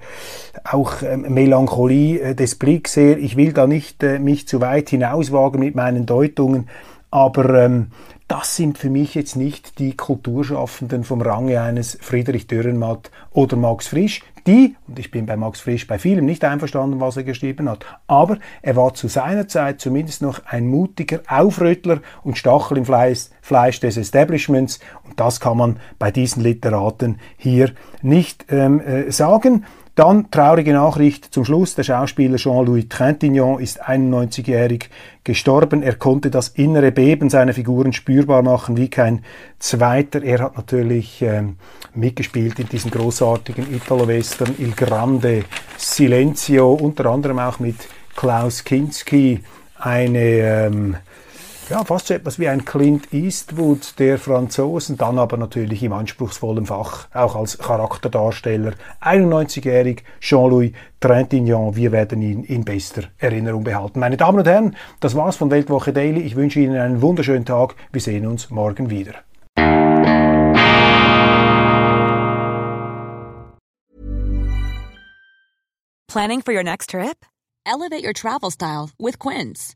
auch 0.64 1.02
ähm, 1.02 1.26
Melancholie 1.30 2.20
äh, 2.20 2.36
des 2.36 2.56
Blicks 2.56 2.96
her. 2.96 3.18
Ich 3.18 3.36
will 3.38 3.54
da 3.54 3.68
nicht 3.68 4.04
äh, 4.04 4.20
mich 4.20 4.48
zu 4.48 4.62
weit 4.62 4.90
hinauswagen 4.90 5.60
mit 5.60 5.76
meinen 5.76 6.06
Deutungen, 6.06 6.70
aber 7.12 7.66
ähm, 7.66 7.88
das 8.28 8.56
sind 8.56 8.78
für 8.78 8.90
mich 8.90 9.16
jetzt 9.16 9.36
nicht 9.36 9.80
die 9.80 9.96
Kulturschaffenden 9.96 11.04
vom 11.04 11.22
Range 11.22 11.62
eines 11.62 11.98
Friedrich 12.02 12.48
Dürrenmatt 12.48 13.12
oder 13.32 13.56
Max 13.58 13.88
Frisch, 13.88 14.22
die, 14.48 14.76
und 14.88 15.00
ich 15.00 15.12
bin 15.12 15.26
bei 15.26 15.38
Max 15.38 15.62
Frisch 15.62 15.88
bei 15.88 15.98
vielem 15.98 16.26
nicht 16.26 16.44
einverstanden, 16.44 17.00
was 17.00 17.18
er 17.18 17.24
geschrieben 17.24 17.70
hat, 17.70 17.86
aber 18.08 18.38
er 18.62 18.76
war 18.76 18.94
zu 18.94 19.08
seiner 19.08 19.48
Zeit 19.48 19.80
zumindest 19.80 20.22
noch 20.22 20.46
ein 20.46 20.68
mutiger 20.68 21.22
Aufrüttler 21.28 22.02
und 22.24 22.38
Stachel 22.38 22.78
im 22.78 22.86
Fleisch, 22.86 23.30
Fleisch 23.42 23.80
des 23.80 23.98
Establishments 23.98 24.80
und 25.04 25.20
das 25.20 25.40
kann 25.40 25.58
man 25.58 25.80
bei 26.00 26.12
diesen 26.12 26.44
Literaten 26.44 27.20
hier 27.38 27.72
nicht 28.02 28.46
ähm, 28.50 28.82
äh, 28.82 29.12
sagen. 29.12 29.66
Dann 29.96 30.32
traurige 30.32 30.74
Nachricht 30.74 31.26
zum 31.32 31.46
Schluss. 31.46 31.76
Der 31.76 31.84
Schauspieler 31.84 32.38
Jean-Louis 32.38 32.90
Trintignant 32.90 33.62
ist 33.62 33.88
91-jährig 33.88 34.90
gestorben. 35.24 35.84
Er 35.84 35.94
konnte 35.96 36.32
das 36.32 36.48
innere 36.48 36.92
Beben 36.92 37.30
seiner 37.30 37.54
Figuren 37.54 37.94
spürbar 37.94 38.42
machen 38.42 38.76
wie 38.76 38.90
kein 38.90 39.24
zweiter. 39.60 40.24
Er 40.24 40.40
hat 40.40 40.58
natürlich 40.58 41.22
ähm, 41.22 41.58
mitgespielt 41.94 42.58
in 42.60 42.70
diesen 42.70 42.90
großartigen 42.90 43.72
Italo-Western 43.72 44.56
Il 44.58 44.72
Grande 44.72 45.44
Silenzio, 45.78 46.74
unter 46.74 47.06
anderem 47.06 47.38
auch 47.38 47.60
mit 47.60 47.76
Klaus 48.16 48.64
Kinski, 48.64 49.44
eine 49.78 50.20
ähm, 50.20 50.96
ja, 51.70 51.84
fast 51.84 52.08
so 52.08 52.14
etwas 52.14 52.40
wie 52.40 52.48
ein 52.48 52.66
Clint 52.66 53.14
Eastwood 53.14 54.00
der 54.00 54.18
Franzosen, 54.18 54.98
dann 54.98 55.18
aber 55.18 55.38
natürlich 55.38 55.84
im 55.84 55.94
anspruchsvollen 55.94 56.66
Fach, 56.66 57.08
auch 57.14 57.36
als 57.36 57.58
Charakterdarsteller. 57.58 58.74
91-jährig, 59.02 60.04
Jean-Louis 60.20 60.74
Trintignant, 61.00 61.76
wir 61.76 61.92
werden 61.92 62.22
ihn 62.22 62.44
in 62.44 62.64
bester 62.64 63.04
Erinnerung 63.18 63.64
behalten. 63.64 64.00
Meine 64.00 64.18
Damen 64.18 64.40
und 64.40 64.48
Herren, 64.48 64.76
das 65.00 65.16
war's 65.16 65.36
von 65.36 65.52
Weltwoche 65.52 65.94
Daily. 65.94 66.22
Ich 66.22 66.36
wünsche 66.36 66.60
Ihnen 66.60 66.78
einen 66.78 67.02
wunderschönen 67.02 67.46
Tag. 67.46 67.76
Wir 67.92 68.02
sehen 68.02 68.26
uns 68.26 68.50
morgen 68.50 68.90
wieder. 68.90 69.14
Planning 76.08 76.42
for 76.42 76.54
your 76.54 76.64
next 76.64 76.92
trip? 76.92 77.26
Elevate 77.66 78.04
your 78.04 78.14
travel 78.14 78.52
style 78.52 78.92
with 79.00 79.18
Quince. 79.18 79.76